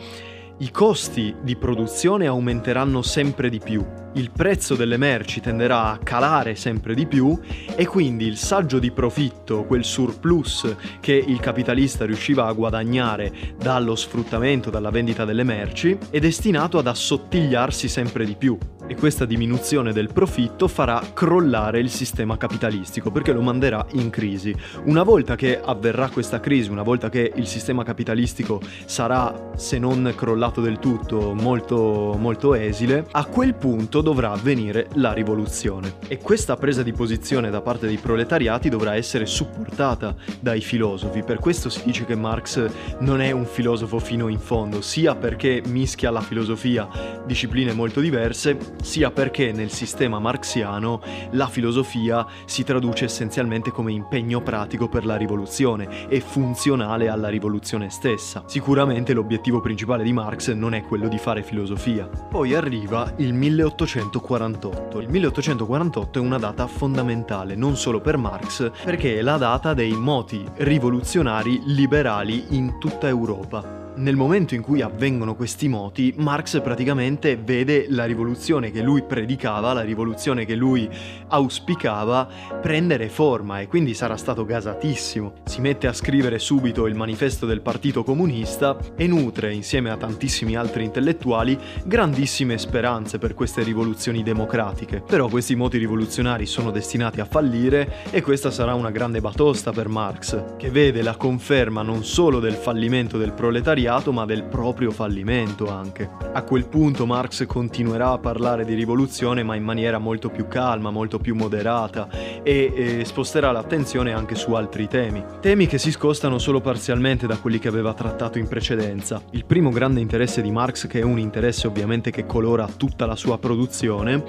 i 0.58 0.70
costi 0.70 1.34
di 1.42 1.56
produzione 1.56 2.28
aumenteranno 2.28 3.02
sempre 3.02 3.48
di 3.50 3.60
più, 3.60 3.82
il 4.16 4.32
prezzo 4.32 4.76
delle 4.76 4.98
merci 4.98 5.40
tenderà 5.40 5.92
a 5.92 5.98
calare 5.98 6.56
sempre 6.56 6.94
di 6.94 7.08
più 7.08 7.40
e 7.74 7.86
quindi 7.88 8.26
il 8.26 8.36
saggio 8.36 8.80
di 8.80 8.92
profitto, 8.92 9.64
quel 9.64 9.86
surplus 9.86 10.76
che 11.00 11.14
il 11.14 11.40
capitalista 11.40 12.06
riusciva 12.06 12.46
a 12.46 12.52
guadagnare 12.52 13.32
dallo 13.58 13.96
sfruttamento, 13.96 14.70
dalla 14.70 14.90
vendita 14.92 15.24
delle 15.24 15.44
merci, 15.44 15.98
è 16.10 16.20
destinato 16.20 16.78
ad 16.78 16.88
assottigliarsi 16.88 17.88
sempre 17.88 18.26
di 18.26 18.36
più. 18.36 18.58
E 18.94 18.96
questa 18.96 19.26
diminuzione 19.26 19.92
del 19.92 20.14
profitto 20.14 20.68
farà 20.68 21.02
crollare 21.14 21.80
il 21.80 21.90
sistema 21.90 22.38
capitalistico 22.38 23.10
perché 23.10 23.34
lo 23.34 23.42
manderà 23.42 23.84
in 23.94 24.12
crisi. 24.12 24.56
Una 24.86 25.02
volta 25.02 25.36
che 25.36 25.60
avverrà 25.60 26.10
questa 26.10 26.40
crisi, 26.40 26.70
una 26.70 26.84
volta 26.84 27.10
che 27.10 27.32
il 27.36 27.48
sistema 27.48 27.84
capitalistico 27.84 28.62
sarà, 28.86 29.52
se 29.56 29.80
non 29.80 30.14
crollato 30.16 30.62
del 30.62 30.78
tutto, 30.78 31.34
molto, 31.34 32.16
molto 32.20 32.54
esile, 32.54 33.08
a 33.12 33.26
quel 33.26 33.56
punto 33.56 34.02
dovrà 34.02 34.32
avvenire 34.32 34.88
la 34.94 35.12
rivoluzione. 35.12 35.96
E 36.08 36.20
questa 36.20 36.56
presa 36.56 36.84
di 36.84 36.94
posizione 36.94 37.50
da 37.50 37.62
parte 37.62 37.88
dei 37.88 37.98
proletariati 37.98 38.70
dovrà 38.70 38.96
essere 38.96 39.26
supportata 39.26 40.16
dai 40.40 40.62
filosofi. 40.62 41.24
Per 41.24 41.40
questo 41.40 41.70
si 41.70 41.82
dice 41.84 42.06
che 42.06 42.16
Marx 42.16 42.70
non 43.00 43.22
è 43.22 43.32
un 43.32 43.46
filosofo 43.46 43.98
fino 43.98 44.28
in 44.28 44.40
fondo, 44.40 44.82
sia 44.82 45.16
perché 45.16 45.64
mischia 45.66 46.10
alla 46.10 46.22
filosofia 46.22 46.88
discipline 47.26 47.74
molto 47.74 48.00
diverse, 48.00 48.58
sia 48.84 49.12
perché 49.12 49.52
nel 49.52 49.72
sistema 49.72 50.20
marxiano 50.20 51.02
la 51.32 51.48
filosofia 51.48 52.26
si 52.46 52.64
traduce 52.64 53.06
essenzialmente 53.06 53.72
come 53.72 53.92
impegno 53.92 54.42
pratico 54.42 54.88
per 54.88 55.06
la 55.06 55.16
rivoluzione 55.16 56.08
e 56.10 56.20
funzionale 56.20 57.10
alla 57.10 57.30
rivoluzione 57.30 57.90
stessa. 57.90 58.44
Sicuramente 58.46 59.14
l'obiettivo 59.14 59.62
principale 59.62 60.04
di 60.04 60.14
Marx 60.14 60.52
non 60.52 60.74
è 60.74 60.84
quello 60.84 61.08
di 61.08 61.18
fare 61.18 61.44
filosofia. 61.44 62.08
Poi 62.08 62.54
arriva 62.54 63.14
il 63.18 63.34
1848. 63.34 65.00
Il 65.00 65.10
1848 65.10 66.20
è 66.20 66.22
una 66.22 66.38
data 66.38 66.68
fondamentale 66.68 67.56
non 67.56 67.76
solo 67.76 68.02
per 68.02 68.18
Marx, 68.18 68.72
perché 68.84 69.18
è 69.18 69.22
la 69.22 69.38
data 69.38 69.74
dei 69.74 69.94
moti 69.94 70.46
rivoluzionari 70.58 71.62
liberali 71.66 72.46
in 72.50 72.78
tutta 72.80 73.08
Europa. 73.08 73.83
Nel 73.96 74.16
momento 74.16 74.56
in 74.56 74.64
cui 74.64 74.82
avvengono 74.82 75.36
questi 75.36 75.68
moti, 75.68 76.16
Marx 76.18 76.60
praticamente 76.62 77.36
vede 77.36 77.86
la 77.90 78.06
rivoluzione 78.06 78.72
che 78.72 78.82
lui 78.82 79.04
predicava, 79.04 79.72
la 79.72 79.84
rivoluzione 79.84 80.46
che 80.46 80.56
lui 80.56 80.90
auspicava, 81.28 82.28
prendere 82.60 83.08
forma 83.08 83.60
e 83.60 83.68
quindi 83.68 83.94
sarà 83.94 84.18
stato 84.18 84.46
gasatissimo. 84.46 85.34
Si 85.46 85.62
mette 85.62 85.86
a 85.86 85.94
scrivere 85.94 86.40
subito 86.40 86.88
il 86.88 86.96
manifesto 86.96 87.46
del 87.46 87.62
Partito 87.62 88.04
Comunista 88.04 88.76
e 88.96 89.06
nutre, 89.06 89.54
insieme 89.54 89.92
a 89.92 89.98
tantissimi 89.98 90.56
altri 90.56 90.86
intellettuali, 90.86 91.56
grandissime 91.86 92.58
speranze 92.58 93.20
per 93.20 93.36
queste 93.36 93.62
rivoluzioni 93.62 94.24
democratiche. 94.24 95.04
Però 95.06 95.28
questi 95.28 95.56
moti 95.56 95.78
rivoluzionari 95.78 96.48
sono 96.48 96.72
destinati 96.72 97.22
a 97.22 97.26
fallire 97.26 98.10
e 98.10 98.24
questa 98.24 98.50
sarà 98.50 98.74
una 98.74 98.90
grande 98.90 99.22
batosta 99.22 99.72
per 99.72 99.88
Marx, 99.88 100.56
che 100.58 100.72
vede 100.72 101.04
la 101.04 101.16
conferma 101.16 101.84
non 101.84 102.04
solo 102.04 102.40
del 102.40 102.56
fallimento 102.56 103.20
del 103.20 103.34
proletariato, 103.34 103.82
proletariato 103.84 104.14
ma 104.14 104.26
del 104.26 104.44
proprio 104.44 104.92
fallimento 104.92 105.70
anche. 105.70 106.10
A 106.32 106.42
quel 106.44 106.66
punto 106.66 107.06
Marx 107.06 107.46
continuerà 107.46 108.12
a 108.12 108.18
parlare 108.18 108.64
di 108.66 108.74
rivoluzione 108.74 109.44
ma 109.44 109.56
in 109.56 109.64
maniera 109.64 109.98
molto 109.98 110.30
più 110.30 110.48
calma, 110.48 110.90
molto 110.90 111.20
più 111.20 111.36
moderata 111.36 112.08
e, 112.42 112.72
e 112.74 113.06
sposterà 113.06 113.52
l'attenzione 113.52 114.14
anche 114.14 114.36
su 114.36 114.54
altri 114.54 114.88
temi. 114.88 115.24
Temi 115.42 115.68
che 115.68 115.78
si 115.78 115.92
scostano 115.92 116.38
solo 116.38 116.62
parzialmente 116.62 117.28
da 117.28 117.38
quelli 117.38 117.60
che 117.60 117.68
aveva 117.68 117.94
trattato 117.94 118.38
in 118.38 118.48
precedenza. 118.48 119.22
Il 119.32 119.46
primo 119.46 119.70
grande 119.70 120.00
interesse 120.00 120.42
di 120.42 120.52
Marx, 120.52 120.88
che 120.88 121.00
è 121.00 121.04
un 121.04 121.20
interesse 121.20 121.68
ovviamente 121.68 122.12
che 122.12 122.26
colora 122.26 122.68
tutta 122.78 123.06
la 123.06 123.16
sua 123.16 123.38
produzione, 123.38 124.24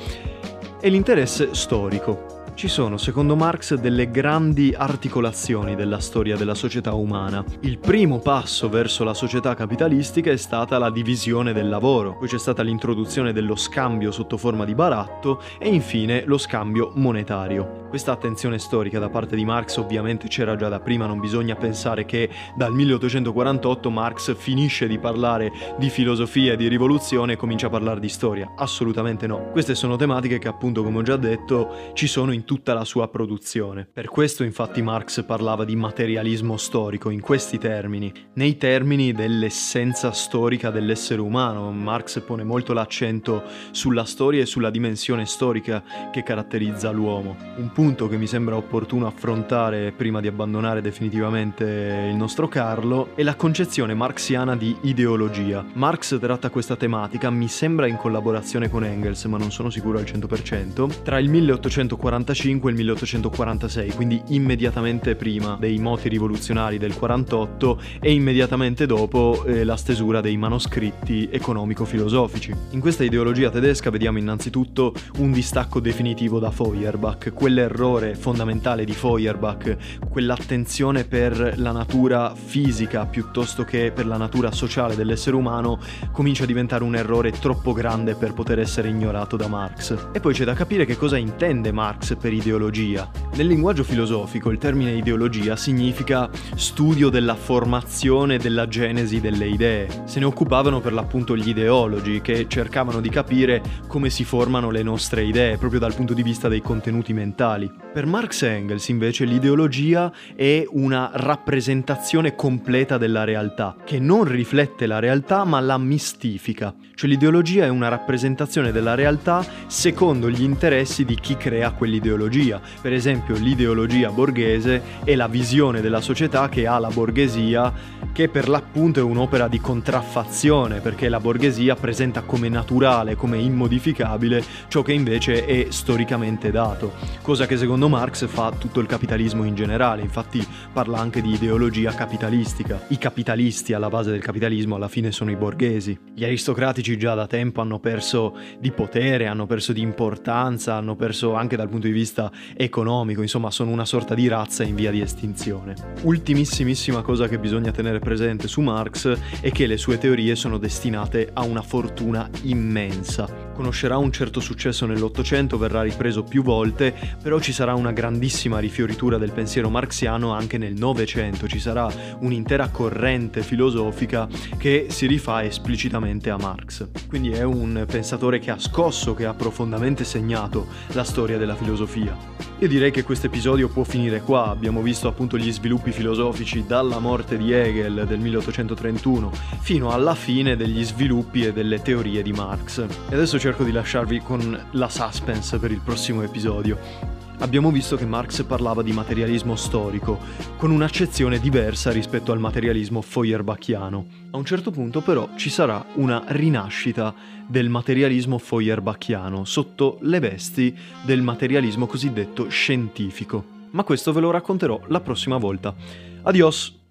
è 0.80 0.88
l'interesse 0.88 1.50
storico. 1.52 2.42
Ci 2.54 2.68
sono, 2.68 2.98
secondo 2.98 3.34
Marx, 3.34 3.74
delle 3.74 4.12
grandi 4.12 4.72
articolazioni 4.76 5.74
della 5.74 5.98
storia 5.98 6.36
della 6.36 6.54
società 6.54 6.94
umana. 6.94 7.44
Il 7.60 7.78
primo 7.78 8.20
passo 8.20 8.68
verso 8.68 9.02
la 9.02 9.12
società 9.12 9.56
capitalistica 9.56 10.30
è 10.30 10.36
stata 10.36 10.78
la 10.78 10.90
divisione 10.90 11.52
del 11.52 11.68
lavoro, 11.68 12.16
poi 12.16 12.28
c'è 12.28 12.38
stata 12.38 12.62
l'introduzione 12.62 13.32
dello 13.32 13.56
scambio 13.56 14.12
sotto 14.12 14.36
forma 14.36 14.64
di 14.64 14.74
baratto 14.76 15.42
e 15.58 15.68
infine 15.68 16.22
lo 16.26 16.38
scambio 16.38 16.92
monetario. 16.94 17.82
Questa 17.88 18.12
attenzione 18.12 18.58
storica 18.58 18.98
da 18.98 19.08
parte 19.08 19.36
di 19.36 19.44
Marx 19.44 19.76
ovviamente 19.76 20.28
c'era 20.28 20.56
già 20.56 20.68
da 20.68 20.80
prima, 20.80 21.06
non 21.06 21.20
bisogna 21.20 21.54
pensare 21.54 22.04
che 22.04 22.28
dal 22.56 22.72
1848 22.72 23.90
Marx 23.90 24.34
finisce 24.36 24.86
di 24.88 24.98
parlare 24.98 25.52
di 25.78 25.90
filosofia 25.90 26.54
e 26.54 26.56
di 26.56 26.68
rivoluzione 26.68 27.34
e 27.34 27.36
comincia 27.36 27.66
a 27.66 27.70
parlare 27.70 28.00
di 28.00 28.08
storia. 28.08 28.52
Assolutamente 28.56 29.26
no. 29.26 29.50
Queste 29.50 29.74
sono 29.74 29.96
tematiche 29.96 30.38
che 30.38 30.48
appunto, 30.48 30.82
come 30.82 30.98
ho 30.98 31.02
già 31.02 31.16
detto, 31.16 31.92
ci 31.94 32.08
sono 32.08 32.32
in 32.32 32.43
tutta 32.44 32.74
la 32.74 32.84
sua 32.84 33.08
produzione. 33.08 33.88
Per 33.90 34.08
questo 34.08 34.44
infatti 34.44 34.82
Marx 34.82 35.24
parlava 35.24 35.64
di 35.64 35.76
materialismo 35.76 36.56
storico 36.56 37.10
in 37.10 37.20
questi 37.20 37.58
termini, 37.58 38.12
nei 38.34 38.56
termini 38.56 39.12
dell'essenza 39.12 40.12
storica 40.12 40.70
dell'essere 40.70 41.20
umano. 41.20 41.70
Marx 41.72 42.20
pone 42.20 42.44
molto 42.44 42.72
l'accento 42.72 43.42
sulla 43.70 44.04
storia 44.04 44.42
e 44.42 44.46
sulla 44.46 44.70
dimensione 44.70 45.26
storica 45.26 45.82
che 46.12 46.22
caratterizza 46.22 46.90
l'uomo. 46.90 47.36
Un 47.56 47.72
punto 47.72 48.08
che 48.08 48.16
mi 48.16 48.26
sembra 48.26 48.56
opportuno 48.56 49.06
affrontare 49.06 49.92
prima 49.92 50.20
di 50.20 50.28
abbandonare 50.28 50.80
definitivamente 50.80 51.64
il 52.10 52.16
nostro 52.16 52.48
Carlo 52.48 53.14
è 53.14 53.22
la 53.22 53.34
concezione 53.34 53.94
marxiana 53.94 54.56
di 54.56 54.76
ideologia. 54.82 55.64
Marx 55.74 56.18
tratta 56.18 56.50
questa 56.50 56.76
tematica, 56.76 57.30
mi 57.30 57.48
sembra 57.48 57.86
in 57.86 57.96
collaborazione 57.96 58.68
con 58.68 58.84
Engels, 58.84 59.24
ma 59.24 59.38
non 59.38 59.50
sono 59.50 59.70
sicuro 59.70 59.98
al 59.98 60.04
100%, 60.04 61.02
tra 61.02 61.18
il 61.18 61.28
1845 61.28 62.32
1845 62.34 62.68
e 62.68 62.72
il 62.72 62.78
1846, 62.78 63.92
quindi 63.92 64.22
immediatamente 64.28 65.14
prima 65.14 65.56
dei 65.58 65.78
moti 65.78 66.08
rivoluzionari 66.08 66.78
del 66.78 66.94
48 66.94 67.80
e 68.00 68.12
immediatamente 68.12 68.86
dopo 68.86 69.44
eh, 69.44 69.64
la 69.64 69.76
stesura 69.76 70.20
dei 70.20 70.36
manoscritti 70.36 71.28
economico-filosofici. 71.30 72.52
In 72.70 72.80
questa 72.80 73.04
ideologia 73.04 73.50
tedesca 73.50 73.90
vediamo 73.90 74.18
innanzitutto 74.18 74.94
un 75.18 75.32
distacco 75.32 75.80
definitivo 75.80 76.38
da 76.38 76.50
Feuerbach, 76.50 77.32
quell'errore 77.32 78.14
fondamentale 78.14 78.84
di 78.84 78.92
Feuerbach, 78.92 79.76
quell'attenzione 80.10 81.04
per 81.04 81.54
la 81.56 81.72
natura 81.72 82.34
fisica 82.34 83.06
piuttosto 83.06 83.64
che 83.64 83.92
per 83.94 84.06
la 84.06 84.16
natura 84.16 84.50
sociale 84.50 84.96
dell'essere 84.96 85.36
umano 85.36 85.78
comincia 86.12 86.44
a 86.44 86.46
diventare 86.46 86.84
un 86.84 86.96
errore 86.96 87.30
troppo 87.30 87.72
grande 87.72 88.14
per 88.14 88.32
poter 88.32 88.58
essere 88.58 88.88
ignorato 88.88 89.36
da 89.36 89.46
Marx. 89.48 90.08
E 90.12 90.20
poi 90.20 90.34
c'è 90.34 90.44
da 90.44 90.54
capire 90.54 90.84
che 90.84 90.96
cosa 90.96 91.16
intende 91.16 91.72
Marx 91.72 92.16
per 92.24 92.32
ideologia. 92.32 93.10
Nel 93.34 93.46
linguaggio 93.46 93.84
filosofico 93.84 94.48
il 94.48 94.56
termine 94.56 94.92
ideologia 94.92 95.56
significa 95.56 96.30
studio 96.54 97.10
della 97.10 97.34
formazione 97.34 98.38
della 98.38 98.66
genesi 98.66 99.20
delle 99.20 99.46
idee. 99.46 100.04
Se 100.06 100.20
ne 100.20 100.24
occupavano 100.24 100.80
per 100.80 100.94
l'appunto 100.94 101.36
gli 101.36 101.50
ideologi 101.50 102.22
che 102.22 102.46
cercavano 102.48 103.02
di 103.02 103.10
capire 103.10 103.60
come 103.86 104.08
si 104.08 104.24
formano 104.24 104.70
le 104.70 104.82
nostre 104.82 105.22
idee 105.22 105.58
proprio 105.58 105.80
dal 105.80 105.94
punto 105.94 106.14
di 106.14 106.22
vista 106.22 106.48
dei 106.48 106.62
contenuti 106.62 107.12
mentali. 107.12 107.83
Per 107.94 108.06
Marx 108.06 108.42
e 108.42 108.48
Engels 108.48 108.88
invece 108.88 109.24
l'ideologia 109.24 110.12
è 110.34 110.64
una 110.68 111.12
rappresentazione 111.14 112.34
completa 112.34 112.98
della 112.98 113.22
realtà, 113.22 113.76
che 113.84 114.00
non 114.00 114.24
riflette 114.24 114.86
la 114.86 114.98
realtà 114.98 115.44
ma 115.44 115.60
la 115.60 115.78
mistifica. 115.78 116.74
Cioè 116.96 117.08
l'ideologia 117.08 117.64
è 117.64 117.68
una 117.68 117.86
rappresentazione 117.86 118.72
della 118.72 118.96
realtà 118.96 119.46
secondo 119.68 120.28
gli 120.28 120.42
interessi 120.42 121.04
di 121.04 121.14
chi 121.14 121.36
crea 121.36 121.70
quell'ideologia 121.70 122.24
ideologia. 122.24 122.60
Per 122.80 122.92
esempio 122.92 123.36
l'ideologia 123.36 124.10
borghese 124.10 124.82
è 125.04 125.14
la 125.14 125.28
visione 125.28 125.80
della 125.80 126.00
società 126.00 126.48
che 126.48 126.66
ha 126.66 126.78
la 126.78 126.88
borghesia, 126.88 127.72
che 128.12 128.28
per 128.28 128.48
l'appunto 128.48 129.00
è 129.00 129.02
un'opera 129.02 129.48
di 129.48 129.60
contraffazione, 129.60 130.80
perché 130.80 131.08
la 131.08 131.20
borghesia 131.20 131.74
presenta 131.74 132.22
come 132.22 132.48
naturale, 132.48 133.16
come 133.16 133.38
immodificabile, 133.38 134.42
ciò 134.68 134.82
che 134.82 134.92
invece 134.92 135.44
è 135.44 135.66
storicamente 135.70 136.50
dato. 136.50 136.92
Cosa 137.22 137.46
che 137.46 137.56
secondo 137.56 137.83
Marx 137.88 138.26
fa 138.26 138.50
tutto 138.50 138.80
il 138.80 138.86
capitalismo 138.86 139.44
in 139.44 139.54
generale, 139.54 140.02
infatti 140.02 140.46
parla 140.72 140.98
anche 140.98 141.20
di 141.20 141.32
ideologia 141.32 141.92
capitalistica. 141.92 142.84
I 142.88 142.98
capitalisti 142.98 143.72
alla 143.72 143.88
base 143.88 144.10
del 144.10 144.20
capitalismo 144.20 144.76
alla 144.76 144.88
fine 144.88 145.12
sono 145.12 145.30
i 145.30 145.36
borghesi. 145.36 145.98
Gli 146.14 146.24
aristocratici 146.24 146.96
già 146.96 147.14
da 147.14 147.26
tempo 147.26 147.60
hanno 147.60 147.78
perso 147.78 148.36
di 148.58 148.70
potere, 148.70 149.26
hanno 149.26 149.46
perso 149.46 149.72
di 149.72 149.80
importanza, 149.80 150.74
hanno 150.74 150.96
perso 150.96 151.34
anche 151.34 151.56
dal 151.56 151.68
punto 151.68 151.86
di 151.86 151.92
vista 151.92 152.30
economico, 152.56 153.22
insomma 153.22 153.50
sono 153.50 153.70
una 153.70 153.84
sorta 153.84 154.14
di 154.14 154.28
razza 154.28 154.62
in 154.62 154.74
via 154.74 154.90
di 154.90 155.00
estinzione. 155.00 155.74
Ultimissimissima 156.02 157.02
cosa 157.02 157.28
che 157.28 157.38
bisogna 157.38 157.70
tenere 157.70 157.98
presente 157.98 158.48
su 158.48 158.60
Marx 158.60 159.40
è 159.40 159.50
che 159.50 159.66
le 159.66 159.76
sue 159.76 159.98
teorie 159.98 160.34
sono 160.36 160.58
destinate 160.58 161.30
a 161.32 161.42
una 161.42 161.62
fortuna 161.62 162.28
immensa. 162.42 163.43
Conoscerà 163.54 163.96
un 163.96 164.10
certo 164.10 164.40
successo 164.40 164.84
nell'Ottocento, 164.84 165.56
verrà 165.56 165.82
ripreso 165.82 166.24
più 166.24 166.42
volte, 166.42 166.92
però 167.22 167.38
ci 167.38 167.52
sarà 167.52 167.74
una 167.74 167.92
grandissima 167.92 168.58
rifioritura 168.58 169.16
del 169.16 169.30
pensiero 169.30 169.70
marxiano 169.70 170.32
anche 170.32 170.58
nel 170.58 170.74
Novecento, 170.74 171.46
ci 171.46 171.60
sarà 171.60 171.88
un'intera 172.18 172.68
corrente 172.68 173.42
filosofica 173.42 174.28
che 174.58 174.86
si 174.90 175.06
rifà 175.06 175.44
esplicitamente 175.44 176.30
a 176.30 176.36
Marx. 176.36 176.88
Quindi 177.08 177.30
è 177.30 177.44
un 177.44 177.84
pensatore 177.86 178.40
che 178.40 178.50
ha 178.50 178.58
scosso, 178.58 179.14
che 179.14 179.24
ha 179.24 179.34
profondamente 179.34 180.04
segnato 180.04 180.66
la 180.88 181.04
storia 181.04 181.38
della 181.38 181.54
filosofia. 181.54 182.16
Io 182.64 182.70
direi 182.70 182.90
che 182.90 183.02
questo 183.02 183.26
episodio 183.26 183.68
può 183.68 183.84
finire 183.84 184.22
qua, 184.22 184.46
abbiamo 184.46 184.80
visto 184.80 185.06
appunto 185.06 185.36
gli 185.36 185.52
sviluppi 185.52 185.92
filosofici 185.92 186.64
dalla 186.66 186.98
morte 186.98 187.36
di 187.36 187.52
Hegel 187.52 188.06
del 188.06 188.18
1831 188.18 189.30
fino 189.60 189.90
alla 189.90 190.14
fine 190.14 190.56
degli 190.56 190.82
sviluppi 190.82 191.44
e 191.44 191.52
delle 191.52 191.82
teorie 191.82 192.22
di 192.22 192.32
Marx. 192.32 192.78
E 193.10 193.14
adesso 193.14 193.38
cerco 193.38 193.64
di 193.64 193.70
lasciarvi 193.70 194.20
con 194.20 194.68
la 194.70 194.88
suspense 194.88 195.58
per 195.58 195.72
il 195.72 195.80
prossimo 195.84 196.22
episodio. 196.22 197.23
Abbiamo 197.38 197.70
visto 197.70 197.96
che 197.96 198.06
Marx 198.06 198.44
parlava 198.44 198.82
di 198.82 198.92
materialismo 198.92 199.56
storico, 199.56 200.18
con 200.56 200.70
un'accezione 200.70 201.40
diversa 201.40 201.90
rispetto 201.90 202.32
al 202.32 202.38
materialismo 202.38 203.02
feuerbachiano. 203.02 204.06
A 204.30 204.36
un 204.36 204.44
certo 204.44 204.70
punto 204.70 205.00
però 205.00 205.30
ci 205.36 205.50
sarà 205.50 205.84
una 205.94 206.22
rinascita 206.28 207.14
del 207.46 207.68
materialismo 207.68 208.38
feuerbachiano 208.38 209.44
sotto 209.44 209.98
le 210.02 210.20
vesti 210.20 210.74
del 211.02 211.22
materialismo 211.22 211.86
cosiddetto 211.86 212.48
scientifico. 212.48 213.44
Ma 213.72 213.82
questo 213.82 214.12
ve 214.12 214.20
lo 214.20 214.30
racconterò 214.30 214.80
la 214.86 215.00
prossima 215.00 215.36
volta. 215.36 215.74
Adios! 216.22 216.83